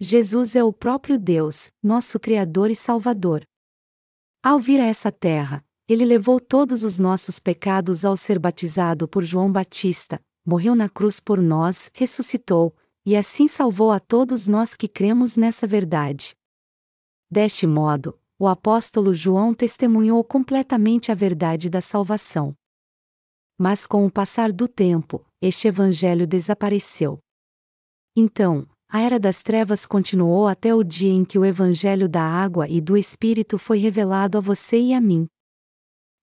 Jesus 0.00 0.54
é 0.54 0.62
o 0.62 0.72
próprio 0.72 1.18
Deus, 1.18 1.72
nosso 1.82 2.20
Criador 2.20 2.70
e 2.70 2.76
Salvador. 2.76 3.44
Ao 4.40 4.60
vir 4.60 4.80
a 4.80 4.84
essa 4.84 5.10
terra, 5.10 5.64
ele 5.88 6.04
levou 6.04 6.38
todos 6.38 6.84
os 6.84 7.00
nossos 7.00 7.40
pecados 7.40 8.04
ao 8.04 8.16
ser 8.16 8.38
batizado 8.38 9.08
por 9.08 9.24
João 9.24 9.50
Batista, 9.50 10.20
morreu 10.46 10.76
na 10.76 10.88
cruz 10.88 11.18
por 11.18 11.42
nós, 11.42 11.90
ressuscitou, 11.92 12.76
e 13.04 13.16
assim 13.16 13.48
salvou 13.48 13.90
a 13.90 13.98
todos 13.98 14.46
nós 14.46 14.76
que 14.76 14.86
cremos 14.86 15.36
nessa 15.36 15.66
verdade. 15.66 16.36
Deste 17.28 17.66
modo, 17.66 18.16
o 18.38 18.46
apóstolo 18.46 19.12
João 19.12 19.52
testemunhou 19.52 20.22
completamente 20.22 21.10
a 21.10 21.14
verdade 21.14 21.68
da 21.68 21.80
salvação. 21.80 22.54
Mas 23.58 23.86
com 23.86 24.06
o 24.06 24.10
passar 24.10 24.52
do 24.52 24.68
tempo, 24.68 25.26
este 25.42 25.66
evangelho 25.66 26.26
desapareceu. 26.26 27.18
Então, 28.16 28.68
a 28.88 29.00
era 29.00 29.18
das 29.18 29.42
trevas 29.42 29.84
continuou 29.84 30.46
até 30.46 30.74
o 30.74 30.84
dia 30.84 31.12
em 31.12 31.24
que 31.24 31.38
o 31.38 31.44
evangelho 31.44 32.08
da 32.08 32.22
água 32.22 32.68
e 32.68 32.80
do 32.80 32.96
Espírito 32.96 33.58
foi 33.58 33.78
revelado 33.78 34.38
a 34.38 34.40
você 34.40 34.78
e 34.78 34.94
a 34.94 35.00
mim. 35.00 35.26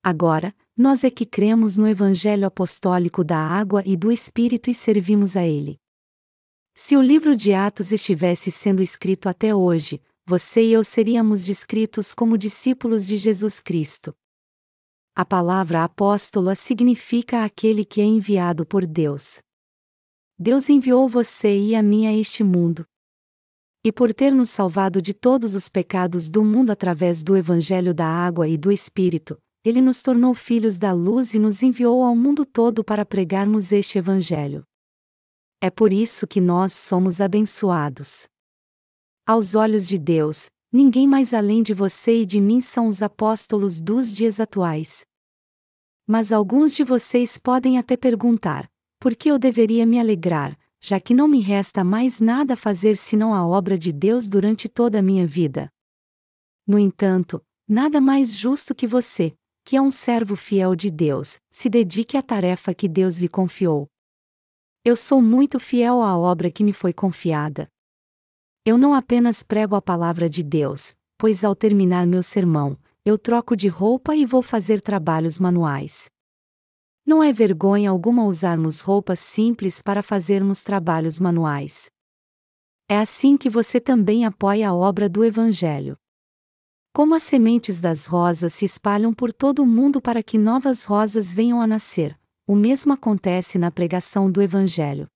Agora, 0.01 0.55
nós 0.77 1.03
é 1.03 1.09
que 1.09 1.25
cremos 1.25 1.77
no 1.77 1.87
Evangelho 1.87 2.45
apostólico 2.45 3.23
da 3.23 3.39
água 3.39 3.81
e 3.85 3.97
do 3.97 4.11
Espírito 4.11 4.69
e 4.69 4.73
servimos 4.73 5.35
a 5.35 5.43
ele. 5.43 5.79
Se 6.75 6.95
o 6.95 7.01
livro 7.01 7.35
de 7.35 7.53
Atos 7.53 7.91
estivesse 7.91 8.51
sendo 8.51 8.83
escrito 8.83 9.27
até 9.27 9.55
hoje, 9.55 9.99
você 10.23 10.63
e 10.63 10.73
eu 10.73 10.83
seríamos 10.83 11.45
descritos 11.45 12.13
como 12.13 12.37
discípulos 12.37 13.07
de 13.07 13.17
Jesus 13.17 13.59
Cristo. 13.59 14.15
A 15.17 15.23
palavra 15.23 15.81
apóstolo 15.81 16.53
significa 16.57 17.45
aquele 17.45 17.85
que 17.85 18.01
é 18.01 18.03
enviado 18.03 18.65
por 18.65 18.85
Deus. 18.85 19.39
Deus 20.37 20.69
enviou 20.69 21.07
você 21.07 21.57
e 21.57 21.73
a 21.73 21.81
mim 21.81 22.05
a 22.05 22.13
este 22.13 22.43
mundo. 22.43 22.85
E 23.81 23.93
por 23.93 24.13
ter 24.13 24.31
nos 24.33 24.49
salvado 24.49 25.01
de 25.01 25.13
todos 25.13 25.55
os 25.55 25.69
pecados 25.69 26.27
do 26.27 26.43
mundo 26.43 26.69
através 26.69 27.23
do 27.23 27.37
Evangelho 27.37 27.93
da 27.93 28.05
água 28.05 28.45
e 28.45 28.57
do 28.57 28.69
Espírito, 28.69 29.37
ele 29.63 29.79
nos 29.79 30.01
tornou 30.01 30.33
filhos 30.33 30.77
da 30.77 30.91
luz 30.91 31.33
e 31.33 31.39
nos 31.39 31.63
enviou 31.63 32.03
ao 32.03 32.13
mundo 32.13 32.45
todo 32.45 32.83
para 32.83 33.05
pregarmos 33.05 33.71
este 33.71 33.97
Evangelho. 33.97 34.65
É 35.61 35.69
por 35.69 35.93
isso 35.93 36.27
que 36.27 36.41
nós 36.41 36.73
somos 36.73 37.21
abençoados. 37.21 38.27
Aos 39.25 39.55
olhos 39.55 39.87
de 39.87 39.97
Deus, 39.97 40.47
ninguém 40.75 41.07
mais 41.07 41.33
além 41.33 41.63
de 41.63 41.73
você 41.73 42.23
e 42.23 42.25
de 42.25 42.41
mim 42.41 42.59
são 42.59 42.89
os 42.89 43.01
apóstolos 43.01 43.79
dos 43.79 44.13
dias 44.13 44.41
atuais. 44.41 45.05
Mas 46.05 46.33
alguns 46.33 46.75
de 46.75 46.83
vocês 46.83 47.37
podem 47.37 47.77
até 47.77 47.95
perguntar: 47.95 48.69
por 48.99 49.15
que 49.15 49.31
eu 49.31 49.39
deveria 49.39 49.85
me 49.85 49.97
alegrar, 49.97 50.59
já 50.81 50.99
que 50.99 51.13
não 51.13 51.29
me 51.29 51.39
resta 51.39 51.81
mais 51.81 52.19
nada 52.19 52.55
a 52.55 52.57
fazer 52.57 52.97
senão 52.97 53.33
a 53.33 53.47
obra 53.47 53.77
de 53.77 53.93
Deus 53.93 54.27
durante 54.27 54.67
toda 54.67 54.99
a 54.99 55.01
minha 55.01 55.25
vida? 55.25 55.71
No 56.67 56.77
entanto, 56.77 57.41
nada 57.65 58.01
mais 58.01 58.37
justo 58.37 58.75
que 58.75 58.85
você, 58.85 59.33
que 59.63 59.77
é 59.77 59.81
um 59.81 59.89
servo 59.89 60.35
fiel 60.35 60.75
de 60.75 60.91
Deus, 60.91 61.39
se 61.49 61.69
dedique 61.69 62.17
à 62.17 62.21
tarefa 62.21 62.73
que 62.73 62.89
Deus 62.89 63.17
lhe 63.17 63.29
confiou. 63.29 63.87
Eu 64.83 64.97
sou 64.97 65.21
muito 65.21 65.57
fiel 65.57 66.01
à 66.01 66.17
obra 66.17 66.51
que 66.51 66.65
me 66.65 66.73
foi 66.73 66.91
confiada. 66.91 67.71
Eu 68.67 68.79
não 68.79 68.95
apenas 68.95 69.43
prego 69.43 69.75
a 69.75 69.81
palavra 69.81 70.27
de 70.27 70.41
Deus, 70.41 70.95
pois 71.19 71.43
ao 71.43 71.55
terminar 71.55 72.07
meu 72.07 72.23
sermão, 72.23 72.75
eu 73.05 73.15
troco 73.15 73.55
de 73.55 73.67
roupa 73.67 74.15
e 74.15 74.25
vou 74.25 74.41
fazer 74.41 74.81
trabalhos 74.81 75.39
manuais. 75.39 76.09
Não 77.05 77.21
é 77.21 77.31
vergonha 77.31 77.91
alguma 77.91 78.25
usarmos 78.25 78.79
roupas 78.79 79.19
simples 79.19 79.83
para 79.83 80.01
fazermos 80.01 80.63
trabalhos 80.63 81.19
manuais. 81.19 81.91
É 82.89 82.97
assim 82.97 83.37
que 83.37 83.51
você 83.51 83.79
também 83.79 84.25
apoia 84.25 84.69
a 84.69 84.73
obra 84.73 85.07
do 85.07 85.23
Evangelho. 85.23 85.95
Como 86.91 87.13
as 87.13 87.21
sementes 87.21 87.79
das 87.79 88.07
rosas 88.07 88.51
se 88.51 88.65
espalham 88.65 89.13
por 89.13 89.31
todo 89.31 89.61
o 89.61 89.67
mundo 89.67 90.01
para 90.01 90.23
que 90.23 90.39
novas 90.39 90.85
rosas 90.85 91.31
venham 91.31 91.61
a 91.61 91.67
nascer, 91.67 92.19
o 92.47 92.55
mesmo 92.55 92.93
acontece 92.93 93.59
na 93.59 93.69
pregação 93.69 94.31
do 94.31 94.41
Evangelho. 94.41 95.07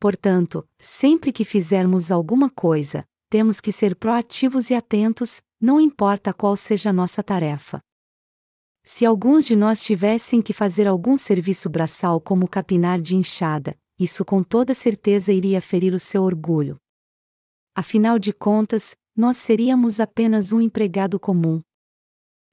Portanto, 0.00 0.66
sempre 0.78 1.30
que 1.30 1.44
fizermos 1.44 2.10
alguma 2.10 2.48
coisa, 2.48 3.06
temos 3.28 3.60
que 3.60 3.70
ser 3.70 3.94
proativos 3.94 4.70
e 4.70 4.74
atentos, 4.74 5.42
não 5.60 5.78
importa 5.78 6.32
qual 6.32 6.56
seja 6.56 6.88
a 6.88 6.92
nossa 6.92 7.22
tarefa. 7.22 7.82
Se 8.82 9.04
alguns 9.04 9.44
de 9.44 9.54
nós 9.54 9.84
tivessem 9.84 10.40
que 10.40 10.54
fazer 10.54 10.88
algum 10.88 11.18
serviço 11.18 11.68
braçal 11.68 12.18
como 12.18 12.48
capinar 12.48 12.98
de 12.98 13.14
enxada, 13.14 13.76
isso 13.98 14.24
com 14.24 14.42
toda 14.42 14.72
certeza 14.72 15.34
iria 15.34 15.60
ferir 15.60 15.92
o 15.92 16.00
seu 16.00 16.22
orgulho. 16.22 16.78
Afinal 17.74 18.18
de 18.18 18.32
contas, 18.32 18.96
nós 19.14 19.36
seríamos 19.36 20.00
apenas 20.00 20.50
um 20.50 20.62
empregado 20.62 21.20
comum. 21.20 21.60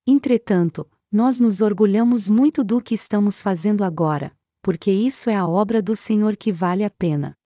Entretanto, 0.06 0.86
nós 1.10 1.40
nos 1.40 1.62
orgulhamos 1.62 2.28
muito 2.28 2.62
do 2.62 2.82
que 2.82 2.94
estamos 2.94 3.42
fazendo 3.42 3.86
agora, 3.86 4.36
porque 4.68 4.92
isso 4.92 5.30
é 5.30 5.36
a 5.38 5.48
obra 5.48 5.82
do 5.82 5.96
Senhor 5.96 6.36
que 6.36 6.52
vale 6.52 6.84
a 6.84 6.90
pena. 6.90 7.38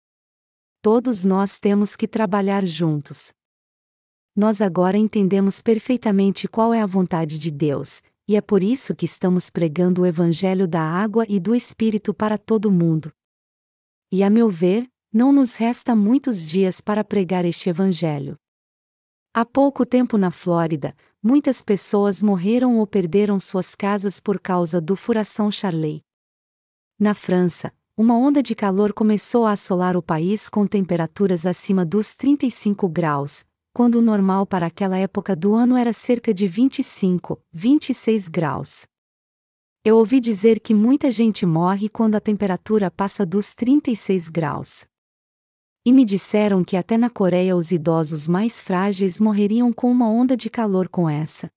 Todos 0.81 1.23
nós 1.23 1.59
temos 1.61 1.95
que 1.95 2.09
trabalhar 2.09 2.65
juntos. 2.65 3.31
Nós 4.35 4.63
agora 4.63 4.97
entendemos 4.97 5.61
perfeitamente 5.61 6.49
qual 6.49 6.73
é 6.73 6.81
a 6.81 6.87
vontade 6.87 7.39
de 7.39 7.51
Deus, 7.51 8.01
e 8.27 8.37
é 8.37 8.41
por 8.41 8.63
isso 8.63 8.95
que 8.95 9.05
estamos 9.05 9.51
pregando 9.51 10.01
o 10.01 10.07
Evangelho 10.07 10.67
da 10.67 10.81
água 10.81 11.27
e 11.29 11.39
do 11.39 11.55
Espírito 11.55 12.15
para 12.15 12.39
todo 12.39 12.73
mundo. 12.73 13.13
E 14.11 14.23
a 14.25 14.31
meu 14.31 14.49
ver, 14.49 14.89
não 15.13 15.31
nos 15.31 15.57
resta 15.57 15.95
muitos 15.95 16.49
dias 16.49 16.81
para 16.81 17.05
pregar 17.05 17.45
este 17.45 17.69
Evangelho. 17.69 18.35
Há 19.35 19.45
pouco 19.45 19.85
tempo 19.85 20.17
na 20.17 20.31
Flórida, 20.31 20.97
muitas 21.23 21.63
pessoas 21.63 22.23
morreram 22.23 22.79
ou 22.79 22.87
perderam 22.87 23.39
suas 23.39 23.75
casas 23.75 24.21
por 24.21 24.41
causa 24.41 24.81
do 24.81 24.97
furação 24.97 25.51
Charley. 25.51 26.03
Na 27.01 27.15
França, 27.15 27.73
uma 27.97 28.15
onda 28.15 28.43
de 28.43 28.55
calor 28.55 28.93
começou 28.93 29.47
a 29.47 29.53
assolar 29.53 29.97
o 29.97 30.03
país 30.03 30.51
com 30.51 30.67
temperaturas 30.67 31.47
acima 31.47 31.83
dos 31.83 32.15
35 32.15 32.87
graus, 32.91 33.43
quando 33.73 33.95
o 33.95 34.03
normal 34.03 34.45
para 34.45 34.67
aquela 34.67 34.99
época 34.99 35.35
do 35.35 35.55
ano 35.55 35.79
era 35.79 35.95
cerca 35.95 36.35
de 36.35 36.47
25, 36.47 37.41
26 37.51 38.29
graus. 38.29 38.87
Eu 39.83 39.97
ouvi 39.97 40.21
dizer 40.21 40.61
que 40.61 40.75
muita 40.75 41.11
gente 41.11 41.47
morre 41.47 41.89
quando 41.89 42.17
a 42.17 42.21
temperatura 42.21 42.91
passa 42.91 43.25
dos 43.25 43.55
36 43.55 44.29
graus. 44.29 44.87
E 45.87 45.95
me 45.95 46.05
disseram 46.05 46.63
que 46.63 46.77
até 46.77 46.99
na 46.99 47.09
Coreia 47.09 47.57
os 47.57 47.73
idosos 47.73 48.29
mais 48.29 48.61
frágeis 48.61 49.19
morreriam 49.19 49.73
com 49.73 49.91
uma 49.91 50.07
onda 50.07 50.37
de 50.37 50.51
calor 50.51 50.87
com 50.87 51.09
essa. 51.09 51.51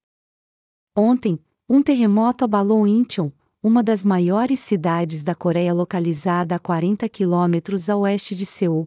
Ontem, 0.95 1.38
um 1.67 1.84
terremoto 1.84 2.45
abalou 2.45 2.88
Incheon, 2.88 3.29
uma 3.63 3.82
das 3.82 4.04
maiores 4.04 4.60
cidades 4.60 5.23
da 5.23 5.34
Coreia 5.34 5.73
localizada 5.73 6.54
a 6.54 6.60
40 6.60 7.08
quilômetros 7.08 7.89
a 7.89 7.95
oeste 7.95 8.36
de 8.36 8.45
Seul. 8.45 8.86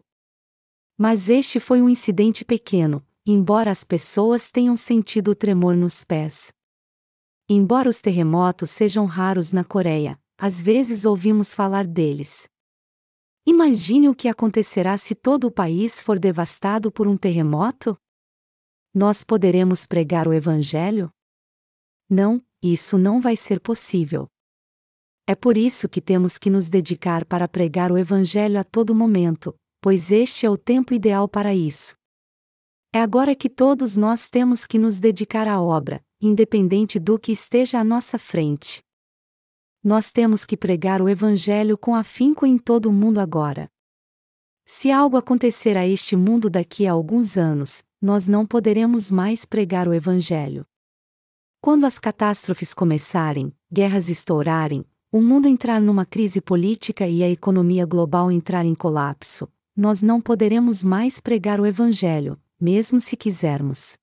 Mas 0.95 1.29
este 1.29 1.59
foi 1.59 1.81
um 1.81 1.89
incidente 1.89 2.45
pequeno, 2.45 3.03
embora 3.25 3.71
as 3.71 3.83
pessoas 3.83 4.51
tenham 4.51 4.77
sentido 4.77 5.31
o 5.31 5.35
tremor 5.35 5.75
nos 5.75 6.05
pés. 6.05 6.51
Embora 7.49 7.89
os 7.89 7.99
terremotos 7.99 8.69
sejam 8.69 9.07
raros 9.07 9.51
na 9.51 9.63
Coreia, 9.63 10.19
às 10.37 10.61
vezes 10.61 11.05
ouvimos 11.05 11.55
falar 11.55 11.87
deles. 11.87 12.47
Imagine 13.47 14.09
o 14.09 14.13
que 14.13 14.27
acontecerá 14.27 14.95
se 14.95 15.15
todo 15.15 15.45
o 15.47 15.51
país 15.51 15.99
for 16.01 16.19
devastado 16.19 16.91
por 16.91 17.07
um 17.07 17.17
terremoto? 17.17 17.97
Nós 18.93 19.23
poderemos 19.23 19.87
pregar 19.87 20.27
o 20.27 20.33
Evangelho? 20.33 21.09
Não, 22.07 22.45
isso 22.61 22.95
não 22.95 23.19
vai 23.19 23.35
ser 23.35 23.59
possível. 23.59 24.29
É 25.27 25.35
por 25.35 25.57
isso 25.57 25.89
que 25.89 26.01
temos 26.01 26.37
que 26.37 26.49
nos 26.49 26.69
dedicar 26.69 27.25
para 27.25 27.47
pregar 27.47 27.91
o 27.91 27.97
Evangelho 27.97 28.59
a 28.59 28.63
todo 28.63 28.95
momento, 28.95 29.53
pois 29.81 30.09
este 30.09 30.45
é 30.45 30.49
o 30.49 30.57
tempo 30.57 30.93
ideal 30.93 31.27
para 31.27 31.53
isso. 31.53 31.93
É 32.93 33.01
agora 33.01 33.35
que 33.35 33.49
todos 33.49 33.95
nós 33.95 34.29
temos 34.29 34.65
que 34.65 34.79
nos 34.79 34.99
dedicar 34.99 35.47
à 35.47 35.61
obra, 35.61 36.01
independente 36.19 36.97
do 36.97 37.19
que 37.19 37.33
esteja 37.33 37.79
à 37.79 37.83
nossa 37.83 38.17
frente 38.17 38.81
nós 39.87 40.11
temos 40.11 40.43
que 40.43 40.57
pregar 40.57 41.01
o 41.01 41.07
Evangelho 41.07 41.77
com 41.77 41.95
afinco 41.95 42.45
em 42.45 42.57
todo 42.57 42.87
o 42.87 42.91
mundo 42.91 43.19
agora. 43.19 43.71
Se 44.65 44.91
algo 44.91 45.15
acontecer 45.15 45.77
a 45.77 45.87
este 45.87 46.13
mundo 46.13 46.49
daqui 46.49 46.85
a 46.85 46.91
alguns 46.91 47.37
anos, 47.37 47.83
nós 48.01 48.27
não 48.27 48.45
poderemos 48.45 49.09
mais 49.09 49.45
pregar 49.45 49.87
o 49.87 49.93
Evangelho. 49.93 50.65
Quando 51.61 51.85
as 51.85 51.99
catástrofes 51.99 52.73
começarem, 52.73 53.55
guerras 53.71 54.09
estourarem, 54.09 54.85
o 55.11 55.21
mundo 55.21 55.47
entrar 55.47 55.79
numa 55.79 56.05
crise 56.05 56.41
política 56.41 57.07
e 57.07 57.23
a 57.23 57.29
economia 57.29 57.85
global 57.85 58.29
entrar 58.29 58.65
em 58.65 58.75
colapso, 58.75 59.47
nós 59.75 60.01
não 60.01 60.19
poderemos 60.19 60.83
mais 60.83 61.21
pregar 61.21 61.61
o 61.61 61.65
Evangelho, 61.65 62.39
mesmo 62.59 62.99
se 62.99 63.15
quisermos. 63.15 63.97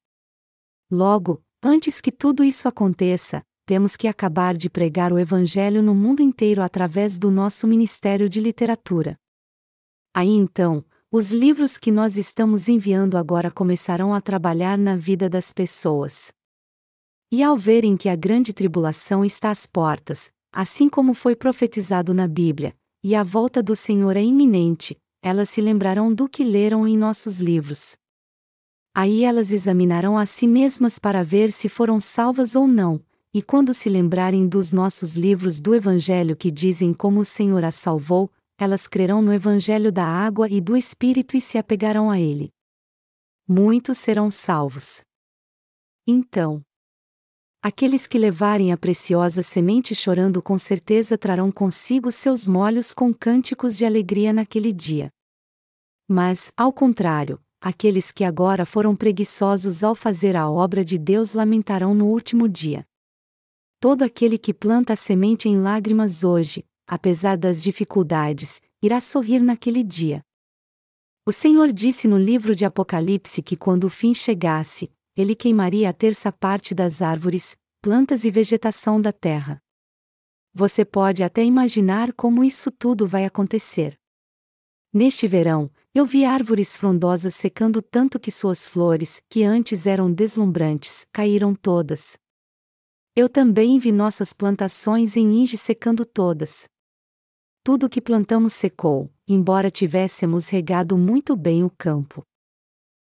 Logo, 0.90 1.42
antes 1.62 2.00
que 2.00 2.10
tudo 2.10 2.42
isso 2.42 2.68
aconteça, 2.68 3.42
temos 3.66 3.96
que 3.96 4.08
acabar 4.08 4.56
de 4.56 4.70
pregar 4.70 5.12
o 5.12 5.18
Evangelho 5.18 5.82
no 5.82 5.94
mundo 5.94 6.22
inteiro 6.22 6.62
através 6.62 7.18
do 7.18 7.30
nosso 7.30 7.66
Ministério 7.66 8.28
de 8.28 8.40
Literatura. 8.40 9.18
Aí 10.14 10.30
então, 10.30 10.84
os 11.10 11.32
livros 11.32 11.76
que 11.76 11.90
nós 11.90 12.16
estamos 12.16 12.68
enviando 12.68 13.16
agora 13.16 13.50
começarão 13.50 14.14
a 14.14 14.20
trabalhar 14.20 14.78
na 14.78 14.96
vida 14.96 15.28
das 15.28 15.52
pessoas. 15.52 16.32
E 17.30 17.42
ao 17.42 17.56
verem 17.56 17.96
que 17.96 18.08
a 18.08 18.16
grande 18.16 18.52
tribulação 18.52 19.24
está 19.24 19.50
às 19.50 19.66
portas, 19.66 20.32
assim 20.54 20.88
como 20.88 21.14
foi 21.14 21.34
profetizado 21.34 22.14
na 22.14 22.28
Bíblia, 22.28 22.76
e 23.02 23.14
a 23.16 23.24
volta 23.24 23.60
do 23.60 23.74
Senhor 23.74 24.16
é 24.16 24.22
iminente, 24.22 24.96
elas 25.20 25.50
se 25.50 25.60
lembrarão 25.60 26.14
do 26.14 26.28
que 26.28 26.44
leram 26.44 26.86
em 26.86 26.96
nossos 26.96 27.38
livros. 27.38 27.96
Aí 28.94 29.24
elas 29.24 29.50
examinarão 29.50 30.16
a 30.16 30.24
si 30.24 30.46
mesmas 30.46 30.96
para 31.00 31.24
ver 31.24 31.50
se 31.50 31.68
foram 31.68 31.98
salvas 31.98 32.54
ou 32.54 32.68
não, 32.68 33.04
e 33.32 33.42
quando 33.42 33.74
se 33.74 33.88
lembrarem 33.88 34.46
dos 34.46 34.72
nossos 34.72 35.16
livros 35.16 35.60
do 35.60 35.74
Evangelho 35.74 36.36
que 36.36 36.52
dizem 36.52 36.94
como 36.94 37.18
o 37.18 37.24
Senhor 37.24 37.64
as 37.64 37.74
salvou, 37.74 38.30
elas 38.56 38.86
crerão 38.86 39.20
no 39.20 39.32
Evangelho 39.32 39.90
da 39.90 40.06
água 40.06 40.48
e 40.48 40.60
do 40.60 40.76
Espírito 40.76 41.36
e 41.36 41.40
se 41.40 41.58
apegarão 41.58 42.12
a 42.12 42.20
ele. 42.20 42.50
Muitos 43.48 43.98
serão 43.98 44.30
salvos. 44.30 45.02
Então, 46.06 46.62
aqueles 47.64 48.06
que 48.06 48.18
levarem 48.18 48.70
a 48.70 48.76
preciosa 48.76 49.42
semente 49.42 49.94
chorando 49.94 50.40
com 50.40 50.56
certeza 50.56 51.18
trarão 51.18 51.50
consigo 51.50 52.12
seus 52.12 52.46
molhos 52.46 52.92
com 52.92 53.12
cânticos 53.12 53.76
de 53.76 53.84
alegria 53.84 54.32
naquele 54.32 54.72
dia. 54.72 55.10
Mas, 56.06 56.52
ao 56.56 56.72
contrário, 56.72 57.40
aqueles 57.60 58.12
que 58.12 58.22
agora 58.22 58.66
foram 58.66 58.94
preguiçosos 58.94 59.82
ao 59.82 59.94
fazer 59.94 60.36
a 60.36 60.48
obra 60.48 60.84
de 60.84 60.98
Deus 60.98 61.32
lamentarão 61.32 61.94
no 61.94 62.06
último 62.06 62.48
dia 62.48 62.86
todo 63.84 64.00
aquele 64.00 64.38
que 64.38 64.54
planta 64.54 64.94
a 64.94 64.96
semente 64.96 65.46
em 65.46 65.60
lágrimas 65.60 66.24
hoje, 66.24 66.64
apesar 66.86 67.36
das 67.36 67.62
dificuldades, 67.62 68.62
irá 68.82 68.98
sorrir 68.98 69.40
naquele 69.40 69.84
dia. 69.84 70.22
O 71.26 71.30
Senhor 71.30 71.70
disse 71.70 72.08
no 72.08 72.16
livro 72.16 72.54
de 72.54 72.64
Apocalipse 72.64 73.42
que 73.42 73.58
quando 73.58 73.84
o 73.84 73.90
fim 73.90 74.14
chegasse, 74.14 74.90
ele 75.16 75.34
queimaria 75.34 75.88
a 75.88 75.92
terça 75.92 76.32
parte 76.32 76.74
das 76.74 77.00
árvores, 77.00 77.56
plantas 77.80 78.24
e 78.24 78.30
vegetação 78.30 79.00
da 79.00 79.12
terra. 79.12 79.62
Você 80.52 80.84
pode 80.84 81.22
até 81.22 81.44
imaginar 81.44 82.12
como 82.12 82.44
isso 82.44 82.70
tudo 82.70 83.06
vai 83.06 83.24
acontecer. 83.24 83.98
Neste 84.92 85.26
verão, 85.26 85.70
Eu 85.96 86.04
vi 86.04 86.24
árvores 86.24 86.76
frondosas 86.76 87.36
secando 87.36 87.80
tanto 87.80 88.18
que 88.18 88.30
suas 88.30 88.68
flores, 88.68 89.22
que 89.28 89.44
antes 89.44 89.86
eram 89.86 90.12
deslumbrantes, 90.12 91.06
caíram 91.12 91.54
todas. 91.54 92.16
Eu 93.14 93.28
também 93.28 93.78
vi 93.78 93.92
nossas 93.92 94.32
plantações 94.32 95.16
em 95.16 95.42
Inge 95.42 95.56
secando 95.56 96.04
todas. 96.04 96.64
Tudo 97.62 97.88
que 97.88 98.00
plantamos 98.00 98.54
secou, 98.54 99.08
embora 99.28 99.70
tivéssemos 99.70 100.48
regado 100.48 100.98
muito 100.98 101.36
bem 101.36 101.62
o 101.62 101.70
campo. 101.70 102.24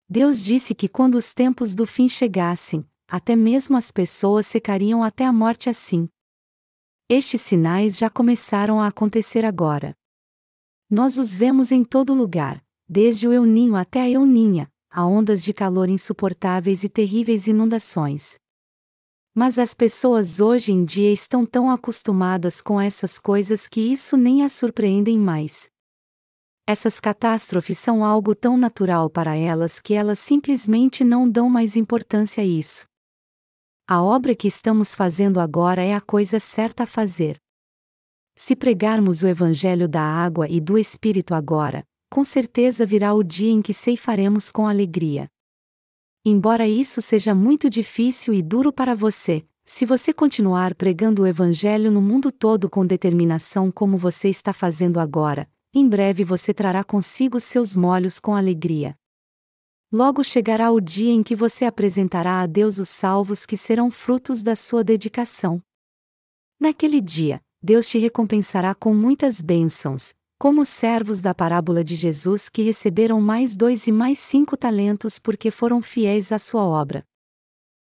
Deus 0.10 0.44
disse 0.44 0.76
que 0.76 0.88
quando 0.88 1.16
os 1.16 1.34
tempos 1.34 1.74
do 1.74 1.86
fim 1.88 2.08
chegassem, 2.08 2.88
até 3.08 3.36
mesmo 3.36 3.78
as 3.78 3.92
pessoas 3.92 4.46
secariam 4.48 5.04
até 5.04 5.26
a 5.26 5.34
morte 5.34 5.70
assim. 5.70 6.10
Estes 7.10 7.42
sinais 7.42 7.98
já 7.98 8.10
começaram 8.10 8.82
a 8.82 8.88
acontecer 8.88 9.46
agora. 9.46 9.96
Nós 10.90 11.18
os 11.18 11.36
vemos 11.36 11.72
em 11.72 11.84
todo 11.84 12.14
lugar, 12.14 12.64
desde 12.88 13.28
o 13.28 13.34
Euninho 13.34 13.76
até 13.76 14.02
a 14.02 14.10
Euninha, 14.10 14.72
a 14.90 15.06
ondas 15.06 15.44
de 15.44 15.54
calor 15.54 15.90
insuportáveis 15.90 16.84
e 16.84 16.90
terríveis 16.90 17.48
inundações. 17.48 18.36
Mas 19.34 19.58
as 19.58 19.74
pessoas 19.74 20.40
hoje 20.40 20.72
em 20.72 20.86
dia 20.86 21.12
estão 21.12 21.46
tão 21.46 21.72
acostumadas 21.72 22.62
com 22.62 22.80
essas 22.80 23.18
coisas 23.18 23.68
que 23.68 23.82
isso 23.82 24.16
nem 24.16 24.44
as 24.44 24.54
surpreendem 24.54 25.18
mais. 25.18 25.73
Essas 26.66 26.98
catástrofes 27.00 27.78
são 27.78 28.06
algo 28.06 28.34
tão 28.34 28.56
natural 28.56 29.10
para 29.10 29.36
elas 29.36 29.82
que 29.82 29.94
elas 29.94 30.18
simplesmente 30.18 31.04
não 31.04 31.30
dão 31.30 31.50
mais 31.50 31.76
importância 31.76 32.42
a 32.42 32.46
isso. 32.46 32.86
A 33.86 34.02
obra 34.02 34.34
que 34.34 34.48
estamos 34.48 34.96
fazendo 34.96 35.42
agora 35.42 35.84
é 35.84 35.94
a 35.94 36.00
coisa 36.00 36.40
certa 36.40 36.84
a 36.84 36.88
fazer. 36.88 37.38
Se 38.34 38.56
pregarmos 38.56 39.22
o 39.22 39.28
Evangelho 39.28 39.90
da 39.90 40.02
água 40.02 40.48
e 40.50 40.62
do 40.62 40.78
Espírito 40.78 41.36
agora, 41.36 41.84
com 42.10 42.24
certeza 42.24 42.86
virá 42.86 43.14
o 43.14 43.24
dia 43.24 43.52
em 43.52 43.62
que 43.62 43.74
ceifaremos 43.74 44.50
com 44.50 44.66
alegria. 44.66 45.28
Embora 46.26 46.66
isso 46.66 47.02
seja 47.02 47.36
muito 47.36 47.70
difícil 47.70 48.34
e 48.34 48.42
duro 48.42 48.72
para 48.72 48.96
você, 48.96 49.46
se 49.66 49.86
você 49.86 50.14
continuar 50.14 50.74
pregando 50.76 51.24
o 51.24 51.28
Evangelho 51.28 51.92
no 51.92 52.02
mundo 52.02 52.32
todo 52.32 52.70
com 52.70 52.86
determinação 52.86 53.70
como 53.70 53.98
você 53.98 54.30
está 54.30 54.54
fazendo 54.54 55.00
agora, 55.00 55.50
em 55.74 55.88
breve 55.88 56.24
você 56.24 56.54
trará 56.54 56.84
consigo 56.84 57.40
seus 57.40 57.76
molhos 57.76 58.20
com 58.20 58.36
alegria. 58.36 58.96
Logo 59.92 60.24
chegará 60.24 60.72
o 60.72 60.80
dia 60.80 61.12
em 61.12 61.24
que 61.24 61.36
você 61.36 61.66
apresentará 61.66 62.42
a 62.42 62.46
Deus 62.46 62.78
os 62.78 62.90
salvos 62.90 63.46
que 63.46 63.58
serão 63.58 63.90
frutos 63.90 64.44
da 64.44 64.56
sua 64.56 64.84
dedicação. 64.84 65.62
Naquele 66.60 67.02
dia, 67.02 67.42
Deus 67.62 67.88
te 67.90 67.98
recompensará 67.98 68.76
com 68.76 68.94
muitas 68.94 69.42
bênçãos, 69.42 70.14
como 70.38 70.62
os 70.62 70.70
servos 70.70 71.22
da 71.22 71.34
parábola 71.34 71.84
de 71.84 71.96
Jesus 71.96 72.50
que 72.50 72.62
receberam 72.62 73.22
mais 73.22 73.56
dois 73.56 73.88
e 73.88 73.92
mais 73.92 74.20
cinco 74.20 74.58
talentos 74.58 75.18
porque 75.18 75.50
foram 75.50 75.82
fiéis 75.82 76.32
à 76.32 76.38
sua 76.38 76.64
obra. 76.64 77.04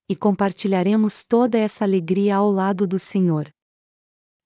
E 0.08 0.16
compartilharemos 0.16 1.24
toda 1.24 1.56
essa 1.56 1.84
alegria 1.84 2.36
ao 2.36 2.50
lado 2.50 2.86
do 2.86 2.98
Senhor. 2.98 3.50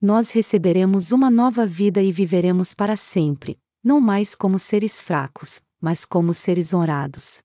Nós 0.05 0.32
receberemos 0.32 1.12
uma 1.12 1.30
nova 1.30 1.64
vida 1.64 2.02
e 2.02 2.12
viveremos 2.12 2.74
para 2.74 2.94
sempre, 2.94 3.59
não 3.82 4.02
mais 4.02 4.34
como 4.34 4.59
seres 4.59 5.00
fracos, 5.00 5.62
mas 5.80 6.05
como 6.05 6.34
seres 6.34 6.74
honrados. 6.74 7.38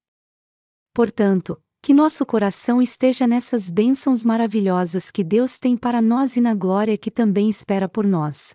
Portanto, 0.94 1.58
que 1.82 1.94
nosso 1.94 2.26
coração 2.26 2.82
esteja 2.82 3.26
nessas 3.26 3.70
bênçãos 3.70 4.26
maravilhosas 4.26 5.10
que 5.10 5.24
Deus 5.24 5.58
tem 5.58 5.78
para 5.78 6.02
nós 6.02 6.36
e 6.36 6.42
na 6.42 6.54
glória 6.54 6.98
que 6.98 7.10
também 7.10 7.50
espera 7.50 7.88
por 7.88 8.06
nós. 8.06 8.54